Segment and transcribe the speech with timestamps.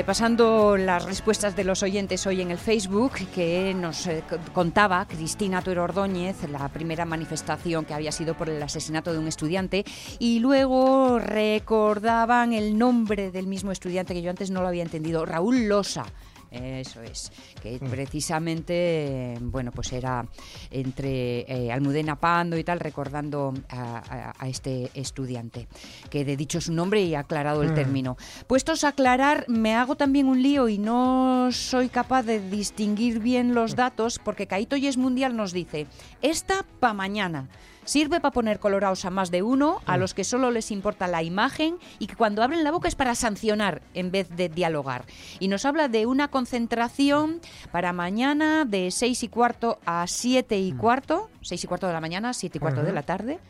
[0.00, 5.60] Repasando las respuestas de los oyentes hoy en el Facebook, que nos eh, contaba Cristina
[5.60, 9.84] Tuero Ordóñez, la primera manifestación que había sido por el asesinato de un estudiante,
[10.18, 15.26] y luego recordaban el nombre del mismo estudiante que yo antes no lo había entendido,
[15.26, 16.06] Raúl Losa.
[16.50, 17.30] Eso es,
[17.62, 17.88] que Mm.
[17.90, 20.26] precisamente, bueno, pues era
[20.70, 25.68] entre eh, Almudena Pando y tal, recordando a, a- a este estudiante,
[26.10, 27.74] que he dicho su nombre y ha aclarado el Mm.
[27.74, 28.16] término.
[28.46, 33.54] Puestos a aclarar, me hago también un lío y no soy capaz de distinguir bien
[33.54, 35.86] los datos, porque Caito Yes Mundial nos dice,
[36.20, 37.48] esta pa' mañana.
[37.90, 41.24] Sirve para poner colorados a más de uno, a los que solo les importa la
[41.24, 45.06] imagen y que cuando abren la boca es para sancionar en vez de dialogar.
[45.40, 47.40] Y nos habla de una concentración
[47.72, 52.00] para mañana de 6 y cuarto a 7 y cuarto, 6 y cuarto de la
[52.00, 53.40] mañana, 7 y cuarto de la tarde,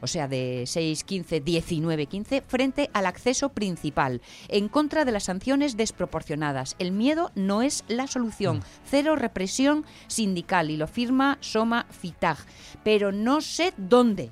[0.00, 6.76] o sea, de 6.15, 19.15, frente al acceso principal, en contra de las sanciones desproporcionadas.
[6.78, 8.62] El miedo no es la solución.
[8.84, 12.38] Cero represión sindical, y lo firma Soma Fitag.
[12.84, 14.30] Pero no sé dónde.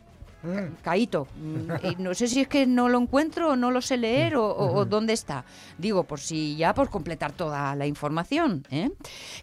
[0.82, 4.36] Caíto, mm, no sé si es que no lo encuentro o no lo sé leer
[4.36, 5.44] o, o- o dónde está.
[5.78, 8.66] Digo, por si ya por completar toda la información.
[8.70, 8.90] ¿eh?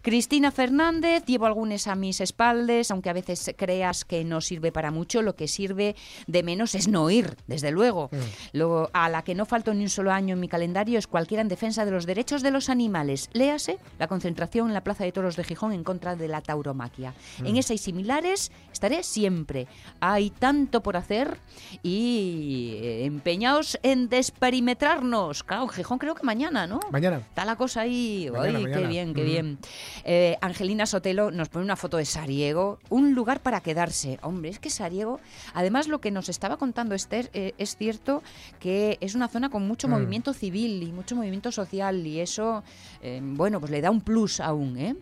[0.02, 4.90] Cristina Fernández, llevo algunos a mis espaldas, aunque a veces creas que no sirve para
[4.90, 5.96] mucho, lo que sirve
[6.26, 8.10] de menos es no ir, desde luego.
[8.52, 11.40] Lo, a la que no falto ni un solo año en mi calendario es cualquiera
[11.42, 13.28] en defensa de los derechos de los animales.
[13.32, 17.14] Léase la concentración en la Plaza de Toros de Gijón en contra de la tauromaquia.
[17.44, 17.56] En Mm.
[17.58, 19.66] esa y similares estaré siempre.
[20.00, 21.38] Hay tanto por hacer
[21.82, 25.42] y eh, empeñados en desperimetrarnos.
[25.44, 26.80] Claro, Gijón creo que mañana, ¿no?
[26.90, 27.18] Mañana.
[27.18, 28.28] Está la cosa ahí.
[28.32, 29.30] Mañana, Ay, qué bien, qué Ujú.
[29.30, 29.58] bien.
[30.04, 34.18] Eh, Angelina Sotelo nos pone una foto de Sariego, un lugar para quedarse.
[34.22, 35.20] Hombre, es que Sariego,
[35.54, 38.22] además lo que nos estaba contando Esther, eh, es cierto
[38.60, 39.90] que es una zona con mucho Mm.
[39.92, 42.62] movimiento civil y mucho movimiento social y eso,
[43.02, 44.96] eh, bueno, pues le da un plus aún, ¿eh?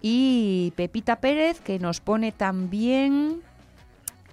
[0.00, 3.42] Y Pepita Pérez, que nos pone también...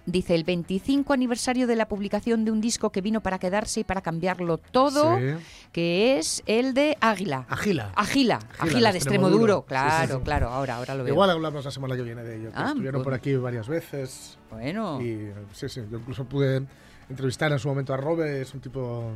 [0.06, 3.84] Dice el 25 aniversario de la publicación de un disco que vino para quedarse y
[3.86, 5.36] para cambiarlo todo, Sí.
[5.72, 7.46] que es el de Águila.
[7.48, 7.94] Agila.
[7.96, 9.62] Agila, Agila, de extremo duro.
[9.66, 11.14] Claro, claro, ahora, ahora lo veo.
[11.14, 12.52] Igual hablamos la semana que viene de ello.
[12.54, 14.38] Ah, estuvieron pues- por aquí varias veces.
[14.52, 15.02] Bueno.
[15.02, 16.64] Y sí, sí, yo incluso pude
[17.10, 19.10] entrevistar en su momento a Robe, es un tipo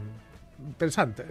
[0.77, 1.25] pensante.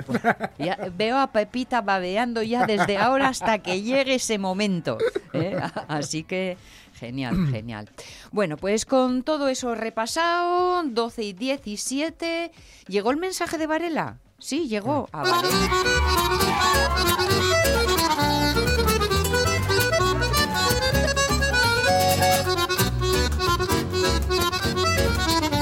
[0.59, 4.99] Ya veo a Pepita babeando ya desde ahora hasta que llegue ese momento.
[5.33, 5.57] ¿eh?
[5.89, 6.57] Así que
[6.99, 7.91] genial, genial.
[8.33, 12.51] Bueno, pues con todo eso repasado, 12 y 17,
[12.89, 14.19] ¿llegó el mensaje de Varela?
[14.39, 15.09] Sí, llegó.
[15.13, 15.49] Ah, vale.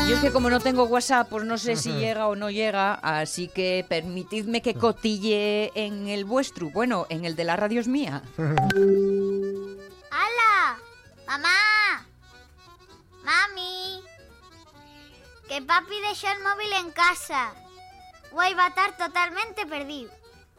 [0.09, 2.95] Yo es que como no tengo WhatsApp, pues no sé si llega o no llega,
[2.95, 7.89] así que permitidme que cotille en el vuestro, bueno, en el de la radio es
[7.89, 8.23] mía.
[10.11, 10.54] ¡Hala!
[11.27, 12.07] ¡Mamá!
[13.25, 14.03] ¡Mami!
[15.49, 17.53] Que papi dejó el móvil en casa.
[18.33, 20.13] Voy a estar totalmente perdido.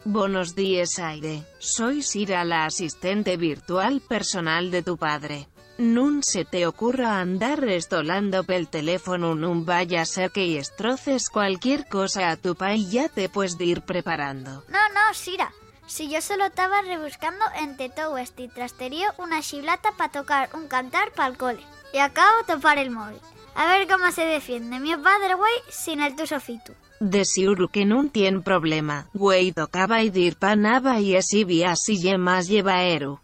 [0.04, 1.42] Buenos días, Aire.
[1.58, 5.48] Soy Sira, la asistente virtual personal de tu padre.
[5.78, 11.84] Nun se te ocurra andar restolando pel teléfono, nun vaya a ser que estroces cualquier
[11.86, 14.64] cosa a tu pa y ya te puedes ir preparando.
[14.68, 15.52] No, no, Sira.
[15.86, 21.12] Si yo solo estaba rebuscando entre todo este trasterío una chiblata para tocar un cantar
[21.12, 21.62] para el cole.
[21.92, 23.20] Y acabo de topar el móvil.
[23.54, 26.74] A ver cómo se defiende mi padre, güey, sin el tu sofitu.
[26.98, 31.76] De siuru que nun tien problema, güey tocaba y dir pa nava y así vía
[31.76, 33.20] si ye más llevaero.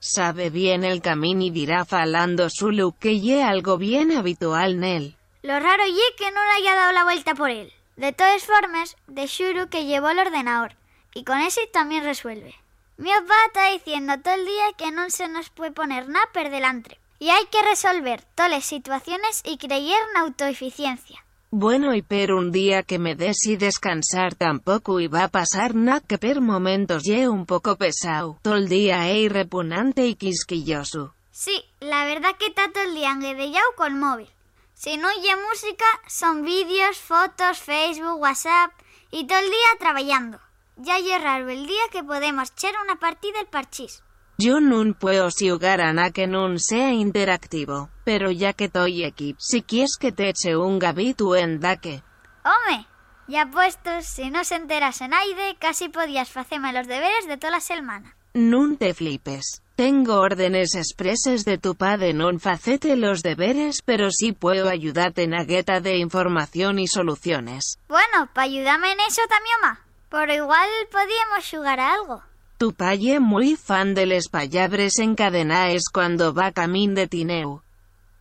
[0.00, 5.16] Sabe bien el camino y dirá falando su look que ye algo bien habitual nel.
[5.42, 7.72] Lo raro y que no le haya dado la vuelta por él.
[7.96, 10.74] De todas formas, de xuro que llevó el ordenador
[11.14, 12.54] y con ese también resuelve.
[12.96, 16.50] Mi papá está diciendo todo el día que no se nos puede poner nada por
[16.50, 21.24] delante y hay que resolver todas las situaciones y creer en autoeficiencia.
[21.50, 26.00] Bueno y per un día que me des y descansar tampoco iba a pasar nada
[26.00, 28.38] que per momentos ye un poco pesado.
[28.42, 31.14] Todo el día e repugnante y quisquilloso.
[31.30, 34.28] Sí, la verdad que está todo el día enguedellado con móvil.
[34.74, 38.72] Si no oye música, son vídeos, fotos, Facebook, WhatsApp
[39.12, 40.40] y todo el día trabajando.
[40.76, 44.02] Ya es raro el día que podemos echar una partida al parchís.
[44.38, 49.36] Yo nun puedo jugar a nada que nun sea interactivo, pero ya que estoy aquí,
[49.38, 52.02] si quieres que te eche un gabitu en daque.
[52.44, 52.88] Home,
[53.28, 57.60] ya puestos, si no se enterase naide, casi podías facerme los deberes de toda la
[57.60, 58.16] semana.
[58.34, 59.62] Nun te flipes.
[59.76, 65.34] Tengo órdenes expresas de tu padre non facete los deberes, pero sí puedo ayudarte en
[65.34, 67.78] agueta de información y soluciones.
[67.86, 69.78] Bueno, pa ayudarme en eso también, ma.
[70.14, 72.22] Por igual podíamos jugar a algo.
[72.56, 77.62] Tu paye muy fan de les payabres encadenaes cuando va camín de Tineu.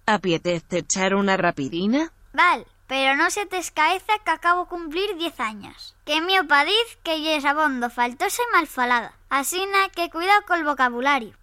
[0.08, 2.12] ¿Apietece echar una rapidina?
[2.34, 5.96] Val, pero no se te escaeza que acabo cumplir 10 años.
[6.04, 9.14] Que mi opa diz que yes abondo faltosa y malfalada.
[9.30, 11.38] Asina que cuidado col vocabulario.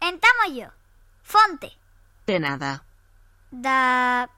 [0.00, 0.68] Entamo yo.
[1.22, 1.70] Fonte.
[2.26, 2.82] De nada.
[3.50, 4.30] Da...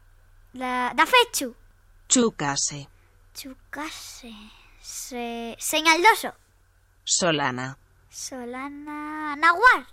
[0.52, 0.92] Da...
[0.94, 1.54] Da fechu.
[2.08, 2.88] Chucase.
[3.34, 4.63] Chucase.
[4.84, 5.56] Se...
[5.58, 6.34] Señaldoso.
[7.04, 7.78] Solana.
[8.10, 9.34] Solana...
[9.34, 9.86] Naguar.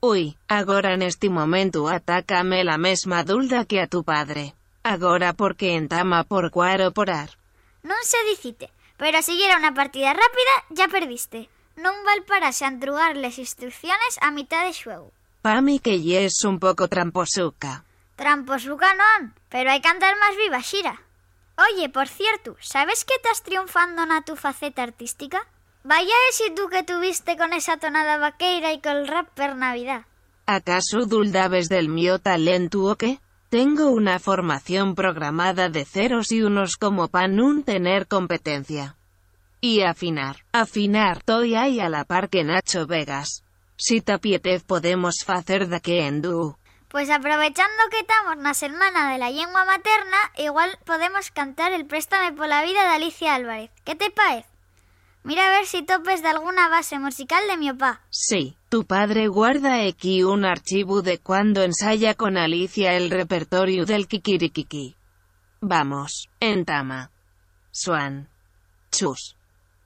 [0.00, 4.52] Ui, agora neste momento atácame a mesma dulda que a tu padre.
[4.82, 7.32] Agora porque entama por cuar porar.
[7.88, 8.68] Non se dicite,
[9.00, 11.48] pero se era unha partida rápida, ya perdiste.
[11.80, 15.08] Non val para xandrugarles instrucciones a mitad de xuego.
[15.40, 17.88] Pa mi que lles un pouco tramposuca.
[18.20, 21.00] Tramposuca non, pero hai que andar máis viva, xira.
[21.56, 25.46] Oye, por cierto, ¿sabes que estás triunfando na tu faceta artística?
[25.84, 30.06] Vaya éxito que tuviste con esa tonada vaqueira y con el rap per Navidad.
[30.46, 33.20] ¿Acaso duldabes del mío talento o qué?
[33.50, 38.96] Tengo una formación programada de ceros y unos como pa nun tener competencia.
[39.60, 40.44] Y afinar.
[40.52, 43.44] Afinar toy ahí a la par que Nacho Vegas.
[43.76, 46.56] Si tapietez podemos facer de que en du.
[46.94, 52.30] Pues aprovechando que estamos na semana de la lengua materna, igual podemos cantar el Préstame
[52.30, 53.72] por la vida de Alicia Álvarez.
[53.82, 54.46] ¿Qué te parece?
[55.24, 58.00] Mira a ver si topes de alguna base musical de mi papá.
[58.10, 64.06] Sí, tu padre guarda aquí un archivo de cuando ensaya con Alicia el repertorio del
[64.06, 64.94] Kikirikiki.
[65.60, 67.10] Vamos, entama.
[67.72, 68.28] Swan.
[68.92, 69.36] Chus.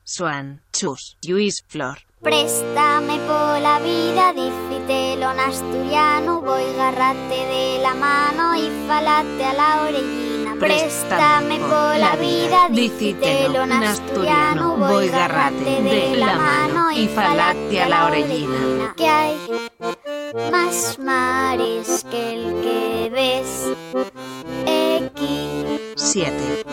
[0.04, 0.60] Swan.
[0.74, 1.16] Chus.
[1.26, 2.07] Luis Flor.
[2.22, 9.52] Préstame por la vida, dicítelo en asturiano, voy garrate de la mano y falate a
[9.52, 10.56] la orellina.
[10.58, 17.88] Préstame por la vida, dicítelo en asturiano, voy garrate de la mano y falate a
[17.88, 18.94] la orellina.
[18.96, 19.36] Que hay
[20.50, 23.76] más mares que el que ves
[25.18, 25.67] aquí.
[26.10, 26.64] 7.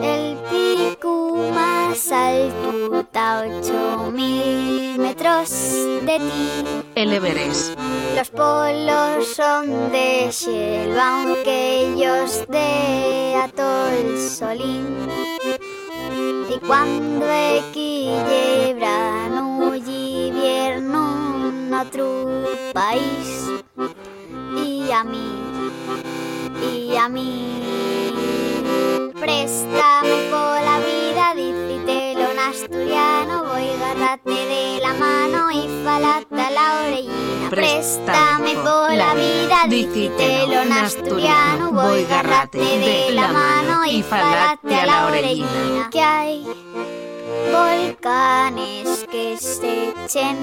[0.00, 6.84] El pico más alto está ocho mil metros de ti.
[6.94, 7.76] El Everest.
[8.14, 15.08] Los polos son de selva, aunque ellos de atol solín.
[16.48, 17.26] Y cuando
[18.76, 23.50] verano y invierno en otro país,
[24.64, 25.32] y a mí,
[26.62, 28.47] y a mí.
[28.98, 36.50] Préstame por la vida, dicítelo en asturiano, voy garrate de la mano y falate a
[36.50, 37.48] la orellina.
[37.48, 44.86] Préstame por la vida, dicítelo en asturiano, voy garrate de la mano y falate a
[44.86, 45.90] la orellina.
[45.94, 46.44] Hay
[47.52, 50.36] volcanes que se echen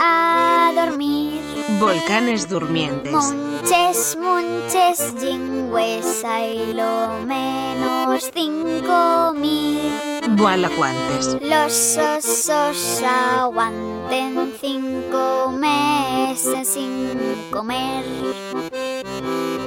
[0.00, 1.40] a dormir.
[1.80, 3.12] Volcanes durmientes.
[3.12, 9.92] Munches, munches, jingües, hay lo menos cinco mil.
[10.36, 11.36] Gualacuantes.
[11.42, 17.18] Los osos aguanten cinco meses sin
[17.50, 18.04] comer.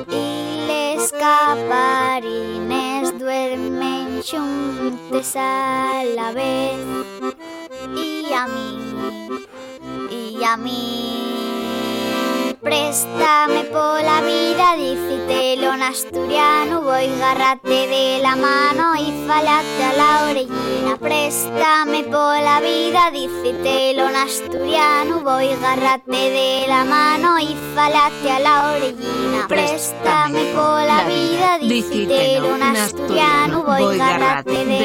[0.09, 3.76] Y les caparines duermen
[4.29, 6.77] juntos a la vez.
[7.95, 9.45] Y a mí,
[10.09, 11.56] y a mí.
[12.61, 19.93] Préstame por la vida, dicítelo en asturiano, voy garrate de la mano y falate a
[19.93, 20.97] la orellina.
[20.99, 28.39] Préstame por la vida, dicítelo en asturiano, voy garrate de la mano y falate a
[28.39, 29.47] la orellina.
[29.47, 34.76] Préstame por la vida, dicítelo en asturiano, voy voy, gárrate de la mano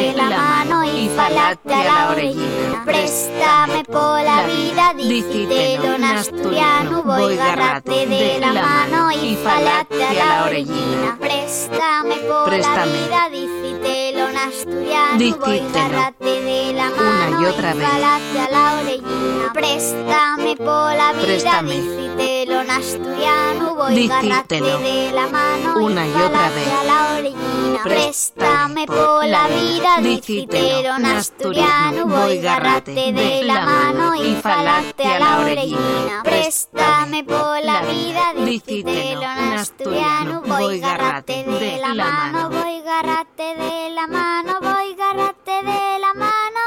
[1.52, 2.85] falate a la orellina.
[2.85, 10.12] Préstame por la vida, dicítelo en asturiano, voy, gárrate de la mano y falate a
[10.12, 11.18] la orellina.
[11.21, 18.50] Préstame por la vida, dicítelo en asturiano, voy, gárrate de la mano y falate a
[18.50, 19.52] la orellina.
[19.52, 24.78] Préstame por la vida, dicítelo en asturiano, voy, Dicítelo.
[24.78, 26.69] de la mano Una y otra vez.
[26.69, 27.83] a la orellina.
[27.83, 35.19] Préstame por la vida, dicítelo en asturiano, voy, gárrate de la mano y falate a
[35.19, 36.23] la orellina.
[36.23, 43.90] Préstame por la vida, dicítelo en asturiano, voy, gárrate de la mano, voy, gárrate de
[43.90, 46.62] la mano, voy, gárrate de la mano.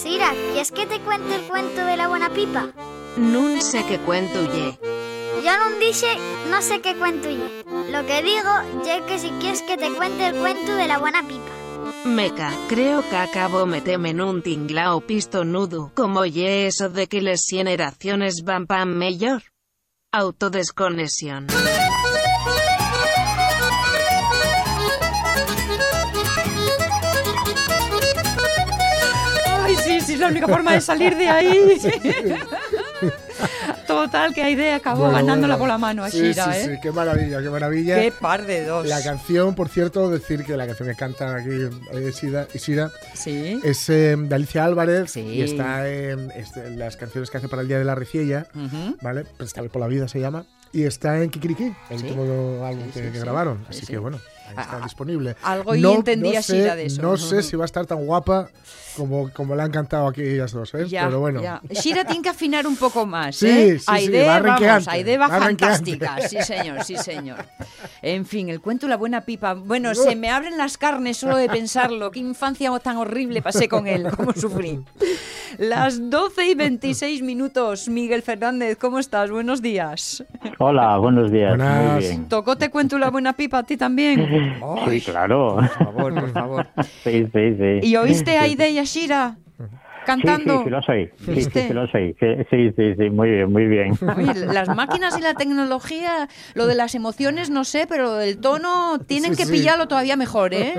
[0.00, 2.68] Sira, ¿quieres que te cuente el cuento de la buena pipa?
[3.16, 4.78] Nun sé qué cuento ye.
[5.42, 6.06] Yo no dice,
[6.52, 7.64] no sé qué cuento ye.
[7.90, 8.52] Lo que digo,
[8.86, 11.50] ya que si quieres que te cuente el cuento de la buena pipa.
[12.04, 17.40] Meca, creo que acabo meteme en un tinglao pistonudo, como ye eso de que les
[17.50, 19.42] generaciones van pan mellor.
[20.12, 21.48] Autodesconexión.
[30.18, 31.78] Es la única forma de salir de ahí.
[33.86, 35.58] Total, que Aide acabó Bueno, ganándola bueno.
[35.58, 36.64] por la mano a Sí, Shira, sí, ¿eh?
[36.74, 38.00] sí, qué maravilla, qué maravilla.
[38.00, 38.86] Qué par de dos.
[38.86, 41.50] La canción, por cierto, decir que la canción que cantan aquí
[41.92, 43.60] eh, Sida, Isira Sí.
[43.62, 45.20] es eh, de Alicia Álvarez Sí.
[45.20, 48.46] y está en, este, en las canciones que hace para el Día de la Riciella,
[48.54, 48.96] Ujú.
[49.00, 49.24] ¿vale?
[49.36, 50.44] Préstame por la vida se llama.
[50.72, 53.58] Y está en Kikiriki, el último álbum que, grabaron.
[53.58, 53.92] Sí, Así sí.
[53.92, 54.18] que bueno,
[54.48, 55.36] ahí está Ah, disponible.
[55.42, 57.02] algo y entendía sé, Sira de eso.
[57.02, 58.48] No sé si va a estar tan guapa
[58.96, 60.86] como, como le han cantado aquí ellas dos, ¿eh?
[60.88, 61.40] Ya, Pero bueno.
[61.40, 61.60] ya.
[61.70, 63.72] Shira tiene que afinar un poco más, Sí, ¿eh?
[63.74, 66.16] sí, sí, Aide, va vamos, Aide va va fantástica.
[66.28, 67.44] Sí, señor, sí, señor.
[68.02, 69.54] En fin, el cuento La Buena Pipa.
[69.54, 72.10] Bueno, se me abren las carnes solo de pensarlo.
[72.10, 74.80] Qué infancia tan horrible pasé con él, cómo sufrí.
[75.58, 77.88] Las 12 y 26 minutos.
[77.88, 79.30] Miguel Fernández, ¿cómo estás?
[79.30, 80.24] Buenos días.
[80.58, 81.56] Hola, buenos días.
[81.56, 81.92] Buenas.
[81.92, 82.28] Muy bien.
[82.28, 84.20] ¿Tocó te cuento La Buena Pipa a ti también?
[84.88, 85.56] Sí, claro.
[85.56, 86.66] Por favor, por favor.
[87.04, 87.80] Sí, sí, sí.
[87.82, 89.36] ¿Y oíste a Aide y a Shira
[90.06, 90.52] cantando?
[90.54, 91.10] Sí, sí, sí, lo soy.
[91.18, 92.16] Sí, sí, sí, lo soy.
[92.18, 93.92] Sí, sí, sí, sí, muy bien, muy bien.
[94.16, 98.98] Oye, las máquinas y la tecnología, lo de las emociones no sé, pero el tono
[99.06, 99.52] tienen Sí, que sí.
[99.52, 100.74] pillarlo todavía mejor, ¿eh?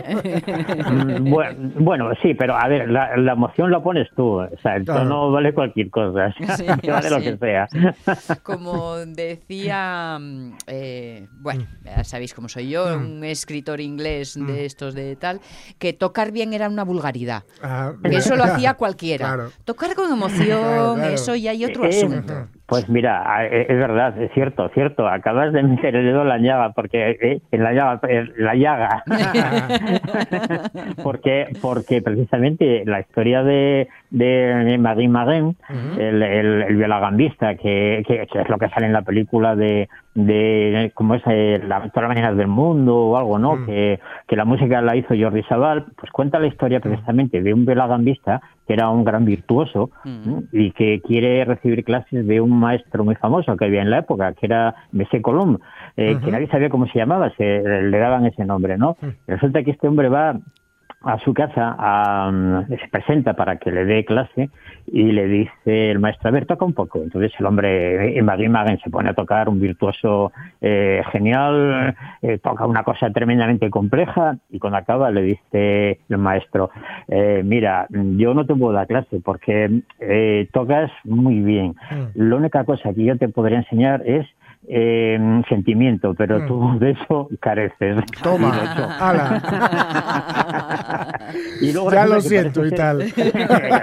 [0.89, 4.39] Mm, Bueno, bueno, sí, pero a ver, la, la emoción la pones tú.
[4.39, 5.01] O sea, el Claro.
[5.03, 6.33] tono vale cualquier cosa.
[6.87, 7.67] Vale lo que sea.
[8.43, 14.93] Como decía, mm, eh, bueno, ya sabéis cómo soy yo, un escritor inglés de estos
[14.93, 15.39] de tal,
[15.77, 17.43] que tocar bien era una vulgaridad.
[17.61, 19.18] Ah, Que eso lo hacía cualquiera.
[19.25, 19.49] Claro.
[19.65, 21.13] Tocar con emoción, Claro, claro.
[21.13, 22.33] eso ya hay otro Eh, asunto.
[22.65, 25.07] Pues mira, eh, es verdad, es cierto, cierto.
[25.07, 28.53] Acabas de meter el dedo en la llaga, porque eh, en la llaga, en la
[28.55, 29.03] llaga.
[31.03, 35.55] porque, porque precisamente la historia de, de Marie Marin,
[35.97, 39.89] el, el, el violagambista, que, que, que es lo que sale en la película de,
[40.25, 41.23] de ¿cómo es?
[41.27, 43.65] Eh, la, todas las mañanas del mundo o algo, ¿no?
[43.65, 47.65] Que, que la música la hizo Jordi Sabal, pues cuenta la historia precisamente de un
[47.65, 50.43] violagambista que era un gran virtuoso ¿no?
[50.51, 54.33] y que quiere recibir clases de un maestro muy famoso que había en la época,
[54.33, 55.57] que era Messé Colomb,
[55.97, 58.95] eh, que nadie sabía cómo se llamaba, se le daban ese nombre, ¿no?
[59.25, 60.37] Resulta que este hombre va
[61.01, 64.49] a su casa, a, mm, se presenta para que le dé clase
[64.87, 67.01] y le dice el maestro, a ver, toca un poco.
[67.01, 72.65] Entonces el hombre, Marie Magen, se pone a tocar un virtuoso eh, genial, eh, toca
[72.65, 76.69] una cosa tremendamente compleja y cuando acaba le dice el maestro,
[77.07, 81.75] eh, mira, yo no te puedo dar clase porque eh, tocas muy bien.
[82.13, 84.27] La única cosa que yo te podría enseñar es
[84.67, 87.97] eh, sentimiento, pero tú de eso careces.
[88.21, 89.41] Toma, Y ala.
[91.73, 93.05] Luego Ya lo siento y tal.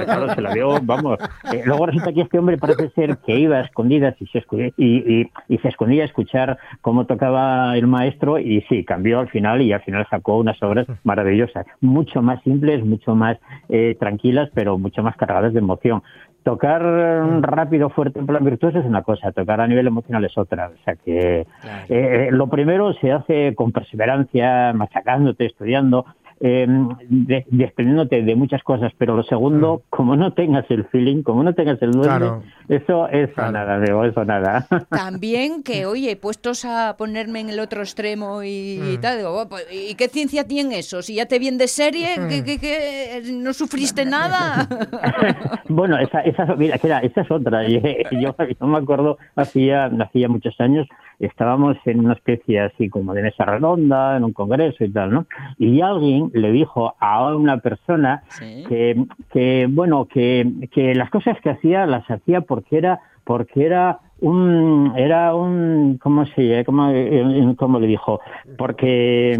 [0.07, 1.19] Claro, se dio, vamos.
[1.53, 4.45] Eh, luego resulta que este hombre parece ser que iba a escondidas y se,
[4.77, 9.29] y, y- y se escondía a escuchar cómo tocaba el maestro y sí, cambió al
[9.29, 14.51] final y al final sacó unas obras maravillosas, mucho más simples, mucho más eh, tranquilas,
[14.55, 16.03] pero mucho más cargadas de emoción.
[16.47, 20.39] Tocar eh, rápido, fuerte, en plan virtuoso es una cosa, tocar a nivel emocional es
[20.39, 20.69] otra.
[20.69, 21.47] O sea que eh,
[21.89, 26.07] eh, lo primero se hace con perseverancia, machacándote, estudiando.
[26.41, 26.67] Eh,
[27.09, 31.55] de- desprendiéndote de muchas cosas, pero lo segundo, como no tengas el feeling, como no
[31.55, 32.43] tengas el duende, Claro.
[32.69, 33.53] eso, eso Claro.
[33.53, 34.67] nada, digo, eso nada.
[34.91, 38.93] También que, oye, puestos a ponerme en el otro extremo y, Mm.
[38.95, 41.01] y tal, digo, "Oh, pues, ¿y qué ciencia tiene eso?
[41.03, 42.29] Si ya te viene de serie, Mm.
[42.29, 43.23] ¿qué, qué- qué?
[43.33, 44.69] no sufriste nada?
[45.69, 47.67] bueno, esa, esa, mira, que era- esa es otra.
[47.67, 47.81] Yo,
[48.13, 50.87] yo, yo me acuerdo, hacía, hacía muchos años,
[51.19, 55.27] estábamos en una especie así como de mesa redonda, en un congreso y tal, ¿no?
[55.59, 58.65] Y alguien le dijo a una persona Sí.
[58.69, 64.01] que, que bueno, que, que las cosas que hacía las hacía porque era, porque era
[64.21, 68.21] un, era un, ¿cómo se, cómo, eh, cómo le dijo?
[68.57, 69.39] Porque,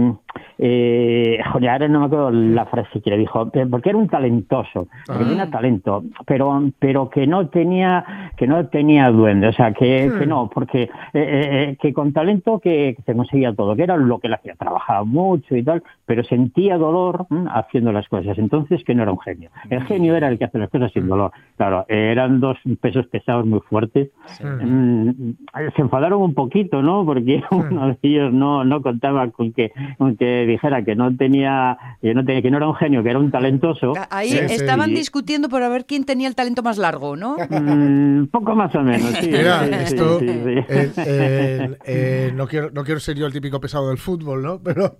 [0.59, 4.09] eh, joder, ahora no me acuerdo la frase que le dijo, eh, porque era un
[4.09, 5.29] talentoso, porque Ah.
[5.29, 10.27] tenía talento, pero, pero que no tenía, que no tenía duende, o sea, que, que
[10.27, 14.29] no, porque eh, eh, que con talento que, se conseguía todo, que era lo que
[14.29, 18.95] le hacía, trabajaba mucho y tal, pero sentía dolor mm, haciendo las cosas, entonces que
[18.95, 19.51] no era un genio.
[19.71, 21.33] El genio era el que hace las cosas sin dolor.
[21.57, 24.11] Claro, eran dos pesos pesados muy fuertes.
[24.43, 24.66] Mm,
[25.77, 27.05] Se enfadaron un poquito, ¿no?
[27.05, 31.77] Porque uno de ellos no, no contaba con que, con que dijera que no tenía,
[32.01, 33.93] que no tenía, que no era un genio, que era un talentoso.
[34.11, 34.55] Ahí Sí, sí.
[34.55, 37.37] estaban discutiendo por a ver quién tenía el talento más largo, ¿no?
[37.49, 39.29] Mm, poco más o menos, sí.
[39.31, 40.33] Mira, sí, sí, esto, sí, sí.
[40.69, 44.61] eh, eh, eh, no, quiero, no quiero ser yo el típico pesado del fútbol, ¿no?
[44.63, 44.99] Pero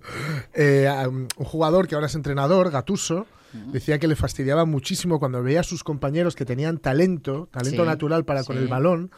[0.55, 3.25] eh, a un jugador que ahora es entrenador, Gatuso,
[3.71, 7.87] decía que le fastidiaba muchísimo cuando veía a sus compañeros que tenían talento, talento Sí,
[7.87, 9.09] natural para con el balón,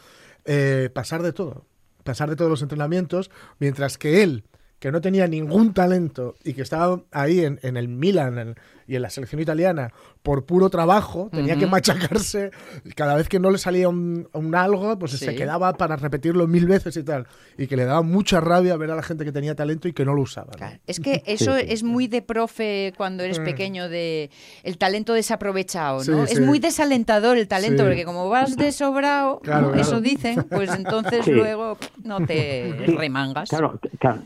[0.51, 1.65] eh, pasar de todo,
[2.03, 3.29] pasar de todos los entrenamientos,
[3.59, 4.45] mientras que él,
[4.79, 8.55] que no tenía ningún talento y que estaba ahí en, en el Milan en-
[8.89, 9.91] y en la selección italiana
[10.23, 12.51] por puro trabajo, tenía que machacarse
[12.95, 16.65] cada vez que no le salía un, un algo, pues se quedaba para repetirlo mil
[16.65, 17.27] veces y tal.
[17.57, 20.03] Y que le daba mucha rabia ver a la gente que tenía talento y que
[20.05, 20.47] no lo usaba.
[20.53, 20.57] ¿no?
[20.57, 21.65] Claro, Es que eso sí.
[21.69, 23.43] es muy de profe cuando eres Mm.
[23.45, 24.29] pequeño, de
[24.63, 26.25] el talento desaprovechado, ¿no?
[26.25, 26.33] sí.
[26.33, 27.89] Es muy desalentador el talento, Sí.
[27.89, 29.71] porque como vas de sobrado, Claro, ¿no?
[29.73, 29.81] claro.
[29.87, 31.31] eso dicen, pues entonces Sí.
[31.31, 33.49] luego no te Sí, remangas.
[33.49, 33.79] Claro,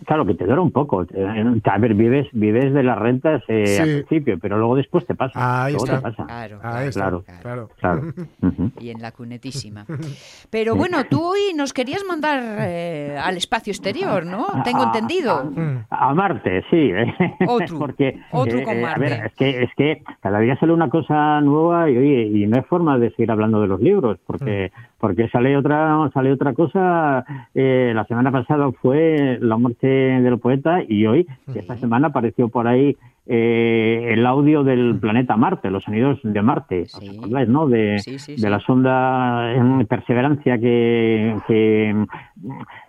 [0.06, 1.04] claro, que te dura un poco.
[1.14, 3.78] Eh, A ver, vives, vives de las rentas eh, Sí.
[3.82, 5.66] al principio, pero luego después te pasa.
[5.66, 5.98] Ahí luego está.
[5.98, 6.26] te pasa.
[6.26, 7.24] Claro, Ahí está, Claro.
[7.42, 7.70] claro.
[7.80, 8.02] Claro.
[8.80, 9.86] Y en la cunetísima.
[10.50, 14.46] Pero bueno, tú hoy nos querías mandar eh, al espacio exterior, ¿no?
[14.64, 15.46] Tengo A- entendido.
[15.46, 15.78] Mm.
[15.90, 16.92] A, a Marte, sí.
[17.48, 19.00] Otro, Porque, otro con a Marte.
[19.00, 22.58] ver, es que, es que cada día sale una cosa nueva y, oye, y no
[22.58, 24.93] hay forma de seguir hablando de los libros, porque, Mm.
[25.04, 27.26] Porque sale otra, sale otra cosa.
[27.54, 32.70] eh, la semana pasada fue la muerte del poeta y hoy, esta semana apareció por
[32.70, 36.82] ahí eh, el audio del planeta Marte, los sonidos de Marte.
[36.84, 36.92] ¿Os.
[36.94, 37.10] Sí.
[37.18, 37.68] acordáis, no?
[37.68, 38.50] De, Sí, sí, de sí.
[38.50, 42.06] la sonda eh, Perseverancia que, que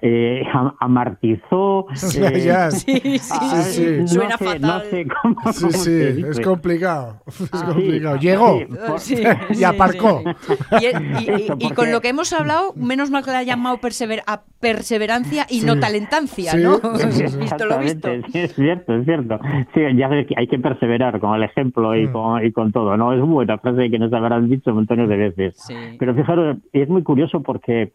[0.02, 0.42] eh,
[0.80, 1.86] amartizó.
[2.14, 2.70] Ya, eh, ya.
[2.70, 3.86] Sí, sí, sí.
[4.00, 4.60] no Suena sé, fatal.
[4.62, 7.22] No sé cómo, Sí, cómo sí, es complicado.
[7.26, 8.18] Es Ah, complicado.
[8.18, 8.58] sí, Llegó.
[8.58, 9.22] sí, por- sí,
[9.60, 10.22] Y aparcó.
[10.24, 10.54] sí, sí.
[10.80, 13.42] Y, y- y- Eso, y con lo que hemos hablado, menos mal que la ha
[13.42, 15.66] llamado persever- a perseverancia y Sí.
[15.66, 16.76] no talentancia, Sí, ¿no?
[16.96, 17.36] sí, sí, sí.
[17.38, 18.08] Visto lo visto.
[18.32, 19.38] Es cierto, es cierto.
[19.74, 22.12] Sí, ya que hay que perseverar con el ejemplo y, Mm.
[22.12, 23.12] con, y con todo, ¿no?
[23.12, 25.54] Es una buena frase que nos habrán dicho montones de veces.
[25.56, 25.74] Sí.
[25.98, 27.92] Pero fijaros, es muy curioso porque,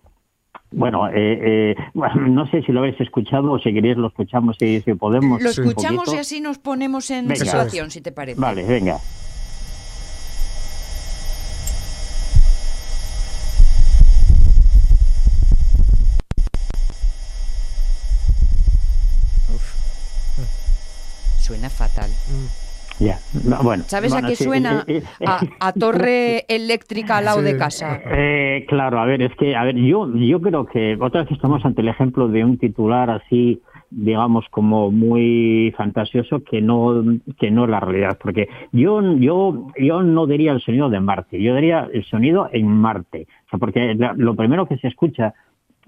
[0.71, 4.55] bueno, eh, eh, bueno, no sé si lo habéis escuchado o si queréis lo escuchamos
[4.59, 5.41] si, si podemos.
[5.41, 7.43] Lo escuchamos y así nos ponemos en Venga.
[7.45, 8.39] situación, si te parece.
[8.39, 8.97] Vale, venga.
[21.39, 22.09] Suena fatal.
[22.99, 23.83] Ya, no, bueno.
[23.87, 24.83] ¿Sabes bueno, a qué sí, suena?
[24.85, 27.45] eh, eh, A, a torre eléctrica al lado Sí.
[27.45, 28.01] de casa.
[28.05, 31.63] Eh, claro, a ver, es que, a ver, yo, yo creo que otra vez estamos
[31.63, 37.01] ante el ejemplo de un titular así, digamos, como muy fantasioso que no,
[37.39, 41.41] que no es la realidad, porque yo, yo, yo no diría el sonido de Marte,
[41.41, 45.33] yo diría el sonido en Marte, o sea, porque lo primero que se escucha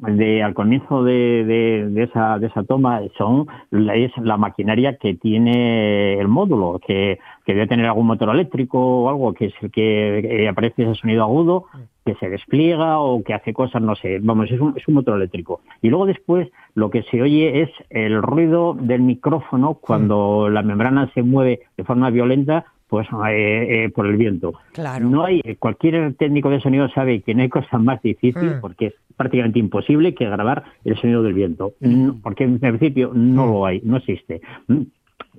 [0.01, 5.13] de al comienzo de, de, de esa de esa toma son es la maquinaria que
[5.13, 9.71] tiene el módulo que, que debe tener algún motor eléctrico o algo que es el
[9.71, 11.65] que aparece ese sonido agudo
[12.03, 15.17] que se despliega o que hace cosas no sé vamos es un, es un motor
[15.17, 15.61] eléctrico.
[15.83, 21.11] Y luego después lo que se oye es el ruido del micrófono cuando la membrana
[21.13, 25.09] se mueve de forma violenta pues eh, eh, por el viento Claro.
[25.09, 28.59] no hay, cualquier técnico de sonido sabe que no hay cosa más difícil Mm.
[28.61, 33.45] porque es prácticamente imposible que grabar el sonido del viento, Mm, porque en principio no
[33.45, 34.41] lo hay, no existe.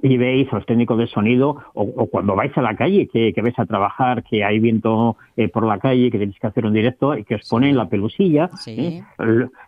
[0.02, 3.42] Y veis a los técnicos de sonido, o, cuando vais a la calle, que, que
[3.42, 6.72] vais a trabajar, que hay viento eh, por la calle, que tenéis que hacer un
[6.72, 9.02] directo y que os ponen la pelusilla, ¿eh?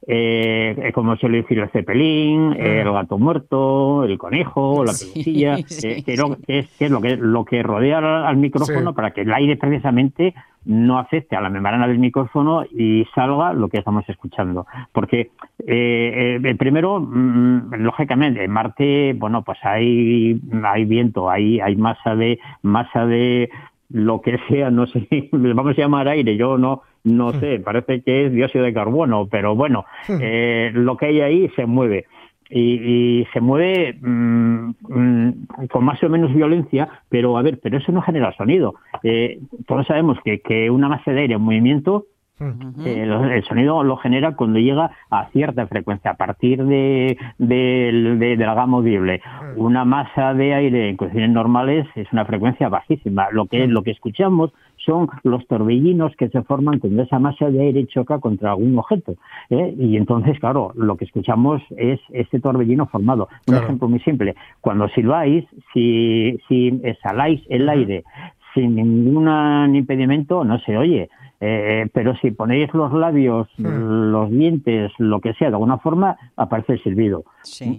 [0.07, 2.61] Eh, como suele decir el cepelín, mm.
[2.61, 5.57] el gato muerto, el conejo, la pelusilla,
[6.05, 10.35] que, es, lo que lo que rodea al, micrófono para que el aire precisamente
[10.65, 14.67] no afecte a la membrana del micrófono y salga lo que estamos escuchando.
[14.93, 15.31] Porque
[15.67, 22.15] eh, eh primero, mm, lógicamente, en Marte, bueno, pues hay, hay viento, hay, hay masa
[22.17, 23.51] de masa de
[23.91, 27.41] lo que sea, no sé, vamos a llamar aire, yo no no hmm.
[27.41, 30.19] sé, parece que es dióxido de carbono, pero bueno, hmm.
[30.21, 32.07] eh, lo que hay ahí se mueve
[32.51, 34.71] y, se mueve mm,
[35.71, 38.75] con más o menos violencia, pero a ver, pero eso no genera sonido.
[39.03, 42.07] Eh, todos sabemos que, que una masa de aire en movimiento
[42.41, 48.55] eh, el sonido lo genera cuando llega a cierta frecuencia, a partir de, de, la
[48.55, 49.23] gama audible.
[49.57, 53.29] Una masa de aire en condiciones normales es una frecuencia bajísima.
[53.31, 54.53] Lo que, lo que escuchamos
[54.85, 59.15] son los torbellinos que se forman cuando esa masa de aire choca contra algún objeto.
[59.51, 59.75] ¿eh?
[59.79, 63.29] Y entonces, claro, lo que escuchamos es ese torbellino formado.
[63.47, 64.35] Un ejemplo muy simple.
[64.61, 68.05] Cuando silbáis, si, si exhaláis el aire
[68.55, 71.09] sin ningún impedimento, no se oye.
[71.47, 74.13] Eh, pero si ponéis los labios, hmm.
[74.13, 77.25] los dientes, lo que sea, de alguna forma, aparece el silbido.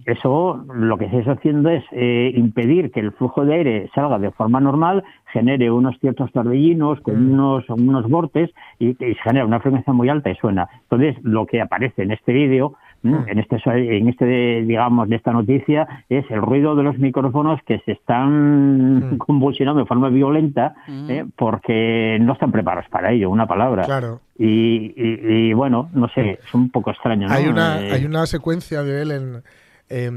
[0.06, 4.30] Eso lo que estáis haciendo es eh, impedir que el flujo de aire salga de
[4.30, 7.34] forma normal, genere unos ciertos torbellinos con hmm.
[7.34, 10.70] unos, unos bortes y, y genera una frecuencia muy alta y suena.
[10.84, 12.76] Entonces, lo que aparece en este vídeo.
[13.06, 14.26] En este en este
[14.64, 19.18] digamos de esta noticia es el ruido de los micrófonos que se están mm.
[19.18, 21.10] convulsionando de forma violenta mm.
[21.10, 21.26] ¿eh?
[21.36, 26.70] porque no están preparados para ello una palabra claro y, bueno no sé es un
[26.70, 29.44] poco extraño hay una eh, hay una secuencia de él en
[29.88, 30.10] eh,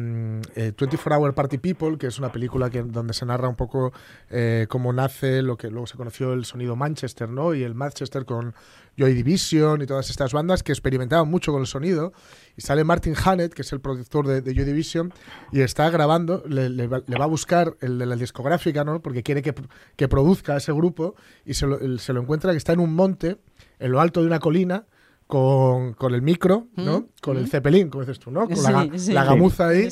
[0.79, 3.93] 24 Hour Party People, que es una película que, donde se narra un poco
[4.31, 7.55] eh, cómo nace lo que luego se conoció el sonido Manchester, ¿no?
[7.55, 8.55] Y el Manchester con
[8.97, 12.13] Joy Division y todas estas bandas que experimentaban mucho con el sonido.
[12.57, 15.13] Y sale Martin Hannett, que es el productor de, Joy Division,
[15.53, 19.01] y está grabando, le, va, a buscar el de la discográfica, ¿no?
[19.03, 19.55] Porque quiere que,
[19.97, 23.37] que produzca ese grupo y se lo, se lo encuentra que está en un monte,
[23.79, 24.87] en lo alto de una colina,
[25.29, 27.05] con, con el micro, ¿no?
[27.21, 28.49] Con el cepelín, como dices tú, ¿no?
[28.49, 29.89] Con la, la, gamuza ahí.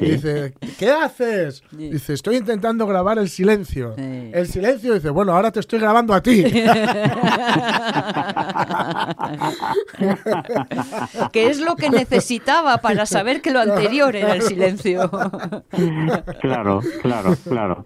[0.00, 1.62] Y dice, ¿qué haces?
[1.72, 3.94] Dice, estoy intentando grabar el silencio.
[3.98, 6.42] El silencio dice, bueno, ahora te estoy grabando a ti.
[11.32, 15.10] ¿Qué es lo que necesitaba para saber que lo anterior era el silencio?
[16.40, 17.84] claro, claro, claro.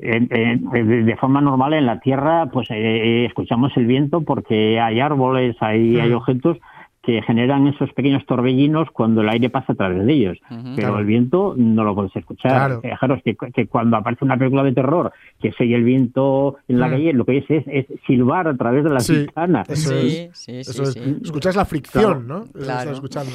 [0.00, 5.98] de forma normal en la Tierra, pues eh, escuchamos el viento porque hay árboles hay,
[5.98, 6.58] hay objetos
[7.04, 10.38] que generan esos pequeños torbellinos cuando el aire pasa a través de ellos.
[10.74, 12.80] Pero el viento no lo puedes escuchar.
[12.80, 16.80] Fijaros que, que, cuando aparece una película de terror que se oye el viento en
[16.80, 16.90] la mm.
[16.90, 19.26] calle, lo que es, es, silbar a través de la sí,
[20.32, 22.44] sí, sí, Escuchas la fricción, ¿no?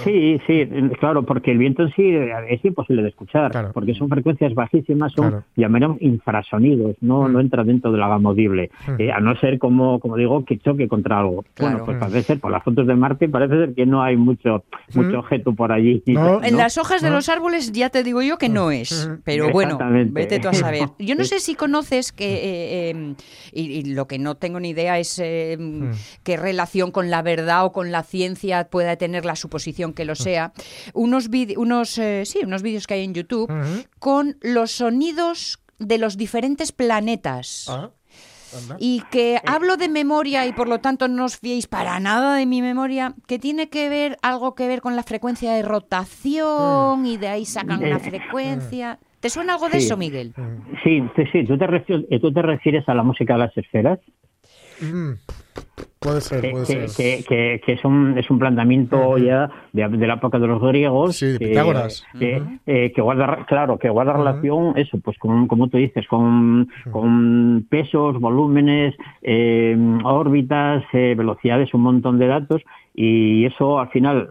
[0.03, 0.67] Sí, sí,
[0.99, 2.15] claro, porque el viento en sí
[2.49, 7.34] es imposible de escuchar, porque son frecuencias bajísimas, son, llamaremos infrasonidos, no, mm.
[7.34, 9.01] no entra dentro de la gama audible, mm.
[9.01, 11.45] eh, a no ser, como, como digo, que choque contra algo.
[11.60, 15.19] Bueno, pues parece ser, por las fotos de Marte, parece que no hay mucho, mucho
[15.19, 16.04] objeto por allí.
[16.43, 19.78] En las hojas de los árboles ya te digo yo que no es, pero bueno,
[20.12, 20.89] vete tú a saber.
[21.00, 23.15] Yo no sé si conoces que, eh, em,
[23.52, 25.91] y, lo que no tengo ni idea es em,
[26.24, 30.15] qué relación con la verdad o con la ciencia pueda tener la suposición que lo
[30.15, 30.54] sea,
[30.93, 33.52] unos, unos, eh, sí, unos vídeos que hay en YouTube
[34.00, 37.65] con los sonidos de los diferentes planetas.
[37.69, 37.91] Ah.
[38.80, 39.42] Y que eh.
[39.46, 43.14] hablo de memoria y por lo tanto no os fiéis para nada de mi memoria,
[43.28, 47.46] que tiene que ver algo que ver con la frecuencia de rotación y de ahí
[47.46, 49.00] sacan una eh, frecuencia.
[49.20, 50.34] ¿Te suena algo de eso, Miguel?
[50.84, 51.46] Sí, sí, sí.
[51.46, 54.00] ¿Tú te, refieres, ¿Tú te refieres a la música de las esferas?
[54.82, 55.13] Mm.
[56.00, 57.26] Puede ser, puede que, ser.
[57.26, 61.18] Que, que, es, un, es un planteamiento ya de, la época de los griegos.
[61.18, 62.06] Sí, de Pitágoras.
[62.22, 67.68] Eh, que, guarda, claro, que guarda relación, eso, pues con, como tú dices, con, con
[67.70, 72.62] pesos, volúmenes, eh, órbitas, eh, velocidades, un montón de datos.
[72.96, 74.30] Y eso al final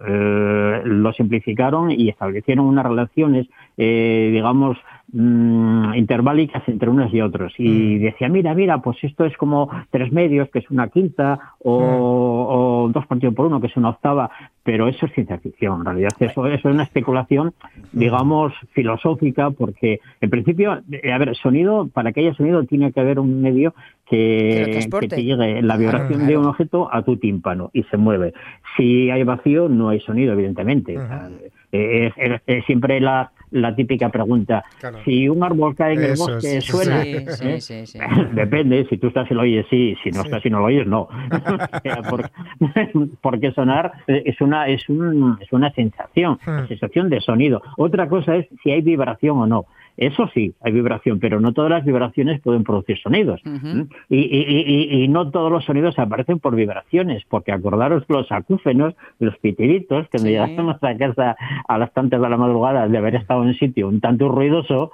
[0.84, 4.76] lo simplificaron y establecieron unas relaciones, digamos,
[5.10, 7.54] Mm, interválicas entre unos y otros.
[7.56, 8.02] Y mm.
[8.02, 11.84] decía, mira, mira, pues esto es como tres medios, que es una quinta, o, mm.
[11.88, 14.30] o dos partidos por uno, que es una octava,
[14.62, 16.10] pero eso es ciencia ficción, en realidad.
[16.20, 17.54] Eso, eso es una especulación,
[17.92, 23.00] digamos, filosófica, porque en principio, eh, a ver, sonido, para que haya sonido tiene que
[23.00, 27.70] haber un medio que, que, te llegue la vibración de un objeto a tu tímpano
[27.72, 28.34] y se mueve.
[28.76, 30.98] Si hay vacío, no hay sonido, evidentemente.
[31.72, 34.64] Es, siempre la, la típica pregunta.
[34.78, 34.98] Claro.
[35.04, 37.02] Si un árbol cae en el bosque, es, ¿suena?
[37.02, 37.60] Sí, sí, ¿Eh?
[37.60, 37.98] sí, sí.
[38.32, 40.86] Depende, si tú estás y lo oyes, sí, si no estás y no lo oyes,
[40.86, 41.08] no.
[42.10, 42.30] porque,
[43.20, 46.50] porque sonar es una, es, un, es una sensación, Hmm.
[46.50, 47.62] una sensación de sonido.
[47.76, 49.66] Otra cosa es si hay vibración o no.
[49.98, 53.42] Eso sí, hay vibración, pero no todas las vibraciones pueden producir sonidos.
[54.08, 54.64] Y, y-
[54.96, 60.08] y- y no todos los sonidos aparecen por vibraciones, porque acordaros los acúfenos, los pitiritos,
[60.08, 60.24] que Sí.
[60.24, 63.54] nos llegamos a casa a las tantas de la madrugada de haber estado en un
[63.54, 64.92] sitio un tanto ruidoso,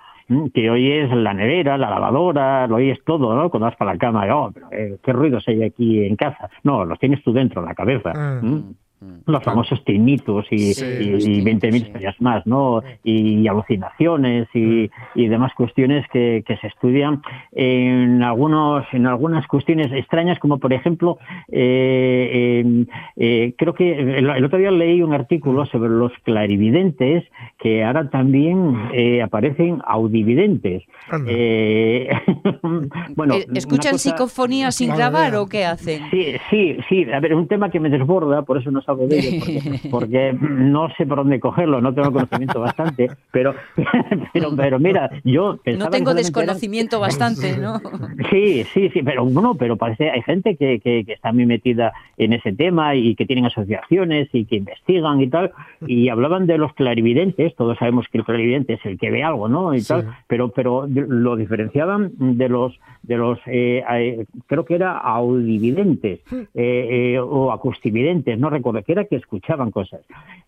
[0.55, 3.51] que oyes la nevera, la lavadora, lo oyes todo, ¿no?
[3.51, 6.49] Cuando vas para la cama, y, oh, pero, eh, ¿qué ruidos hay aquí en casa?
[6.63, 8.41] No, los tienes tú dentro, en la cabeza.
[8.43, 8.75] Mm.
[9.05, 9.21] ¿M?
[9.27, 11.87] Los famosos tinnitus y, Sí, y- y 20.000 tinnitus, sí.
[11.87, 12.83] historias más, ¿no?
[13.03, 19.91] Y alucinaciones y, y demás cuestiones que, que se estudian en algunos en algunas cuestiones
[19.93, 22.87] extrañas, como por ejemplo, eh, eh,
[23.17, 27.25] eh, creo que el, el otro día leí un artículo sobre los clarividentes
[27.59, 30.83] que ahora también eh, aparecen audividentes.
[31.29, 32.09] Eh,
[33.17, 36.03] bueno, Eh, ¿Escuchan cosa- psicofonía sin grabar o qué hacen?
[36.11, 37.07] Sí, sí, sí.
[37.13, 40.33] A ver, un tema que me desborda, por eso no salgo de ello, porque, porque
[40.41, 43.55] no sé por dónde cogerlo, no tengo conocimiento bastante, pero,
[44.33, 47.81] pero, pero mira, yo pensaba No tengo eran- desconocimiento bastante, ¿no?
[48.31, 51.93] Sí, sí, sí, pero bueno, pero parece hay gente que, que, que está muy metida
[52.17, 55.53] en ese tema y que tienen asociaciones y que investigan y tal,
[55.87, 59.49] y hablaban de los clarividentes, todos sabemos que el clarividente es el que ve algo,
[59.49, 59.75] ¿no?
[59.75, 59.89] Y Sí.
[59.89, 66.21] tal, pero pero lo diferenciaban de los de los eh, eh, creo que era audividentes
[66.33, 70.01] eh, eh, o acustividentes, no recuerdo, que era que escuchaban cosas.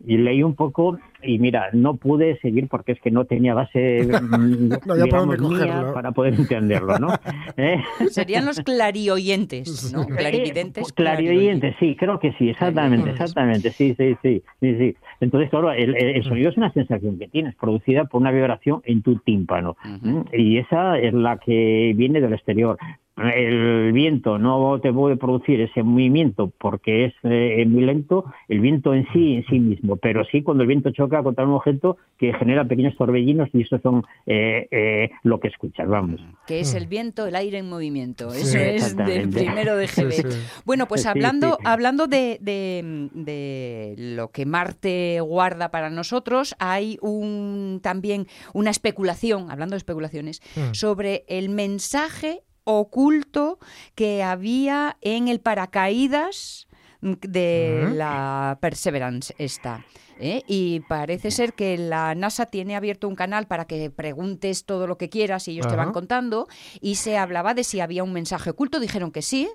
[0.07, 4.07] Y leí un poco y mira, no pude seguir porque es que no tenía base
[4.87, 5.95] No digamos, cogerlo.
[5.95, 7.09] para poder entenderlo, ¿no?
[7.57, 7.81] ¿Eh?
[8.11, 10.07] Serían los clarioyentes, ¿no?
[10.07, 10.89] Clarividentes.
[10.89, 14.97] Eh, clarividentes, sí, creo que sí, exactamente, exactamente, sí, sí, sí, sí, sí.
[15.21, 19.03] Entonces, claro, el, el- sonido es una sensación que tienes, producida por una vibración en
[19.03, 20.25] tu tímpano, ¿m?
[20.33, 22.79] y esa es la que viene del exterior.
[23.17, 28.93] El viento no te puede producir ese movimiento porque es eh, muy lento, el viento
[28.93, 32.35] en sí, en sí mismo, pero sí cuando el viento choca contra un objeto que
[32.35, 36.21] genera pequeños torbellinos y eso son eh, eh, lo que escuchas, vamos.
[36.47, 38.31] Que es el viento, el aire en movimiento.
[38.33, 40.13] Sí, Eso es del primero de GB.
[40.13, 40.39] Sí, sí.
[40.67, 41.63] Bueno, pues Sí, hablando, sí.
[41.65, 49.51] hablando de, de- de lo que Marte guarda para nosotros, hay un también una especulación,
[49.51, 50.75] hablando de especulaciones, Mm.
[50.75, 53.59] sobre el mensaje oculto
[53.95, 56.67] que había en el paracaídas
[57.01, 57.95] de Mm.
[57.95, 59.85] la Perseverance esta.
[60.19, 60.43] ¿Eh?
[60.47, 64.97] Y parece ser que la NASA tiene abierto un canal para que preguntes todo lo
[64.99, 66.49] que quieras y ellos te van contando.
[66.81, 68.81] Y se hablaba de si había un mensaje oculto.
[68.81, 69.49] Dijeron que sí.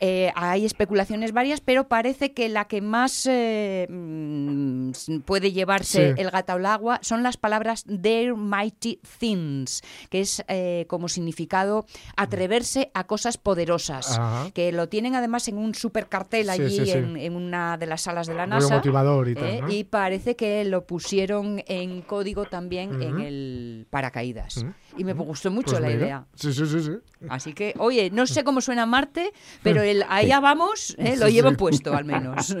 [0.00, 4.90] Eh, hay especulaciones varias, pero parece que la que más eh, mm,
[5.24, 6.20] puede llevarse Sí.
[6.20, 11.84] el gato al agua son las palabras Their Mighty Things, que es eh, como significado
[12.16, 14.18] atreverse a cosas poderosas.
[14.18, 14.50] Ajá.
[14.52, 16.90] Que lo tienen además en un super cartel allí sí, sí.
[16.92, 18.76] En, en una de las salas de la NASA.
[18.76, 19.60] motivador y tal, ¿eh?
[19.60, 19.70] ¿no?
[19.70, 24.64] Y parece que lo pusieron en código también en el paracaídas.
[24.96, 25.98] Y me gustó mucho Pues la mira.
[26.00, 26.24] idea.
[26.34, 26.92] Sí, sí, sí, sí.
[27.28, 31.16] Así que, oye, no sé cómo suena Marte, pero el allá vamos, ¿eh?
[31.18, 31.56] lo llevo sí.
[31.56, 32.46] puesto al menos.
[32.46, 32.56] Sí,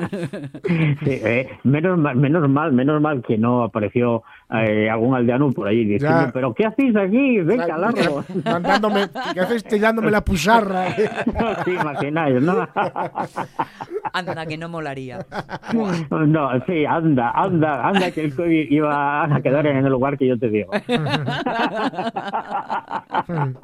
[1.06, 5.84] eh, menos, mal, menos mal, menos mal que no apareció eh, algún aldeano por ahí
[5.84, 6.32] diciendo, Ya.
[6.32, 7.40] pero ¿qué hacéis aquí?
[7.40, 8.24] Venga, Claro, largo.
[8.44, 10.88] Mandándome, ¿qué haces tirándome la pusarra?
[11.26, 12.66] No, sí, imagináis, ¿no?
[14.12, 15.26] Anda, que no molaría.
[15.72, 20.28] No, sí, anda, anda, anda, que el COVID iba a quedar en el lugar que
[20.28, 20.70] yo te digo.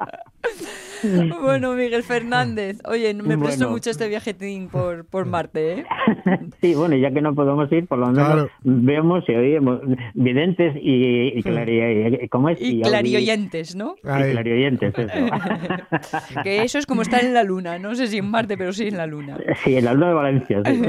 [1.41, 3.71] Bueno, Miguel Fernández, oye, me prestó Bueno.
[3.71, 5.85] mucho este viajetín por, por Marte, ¿eh?
[6.61, 8.49] Sí, bueno, ya que no podemos ir, por lo menos Claro.
[8.63, 9.79] vemos y oímos
[10.13, 12.61] videntes y, y, clari- ¿cómo es?
[12.61, 13.95] Y clarioyentes, ¿no?
[13.97, 15.13] y clarioyentes, eso.
[16.43, 18.87] Que eso es como estar en la Luna, no sé si en Marte, pero sí
[18.87, 19.37] en la Luna.
[19.63, 20.81] Sí, el aldo de Valencia, sí.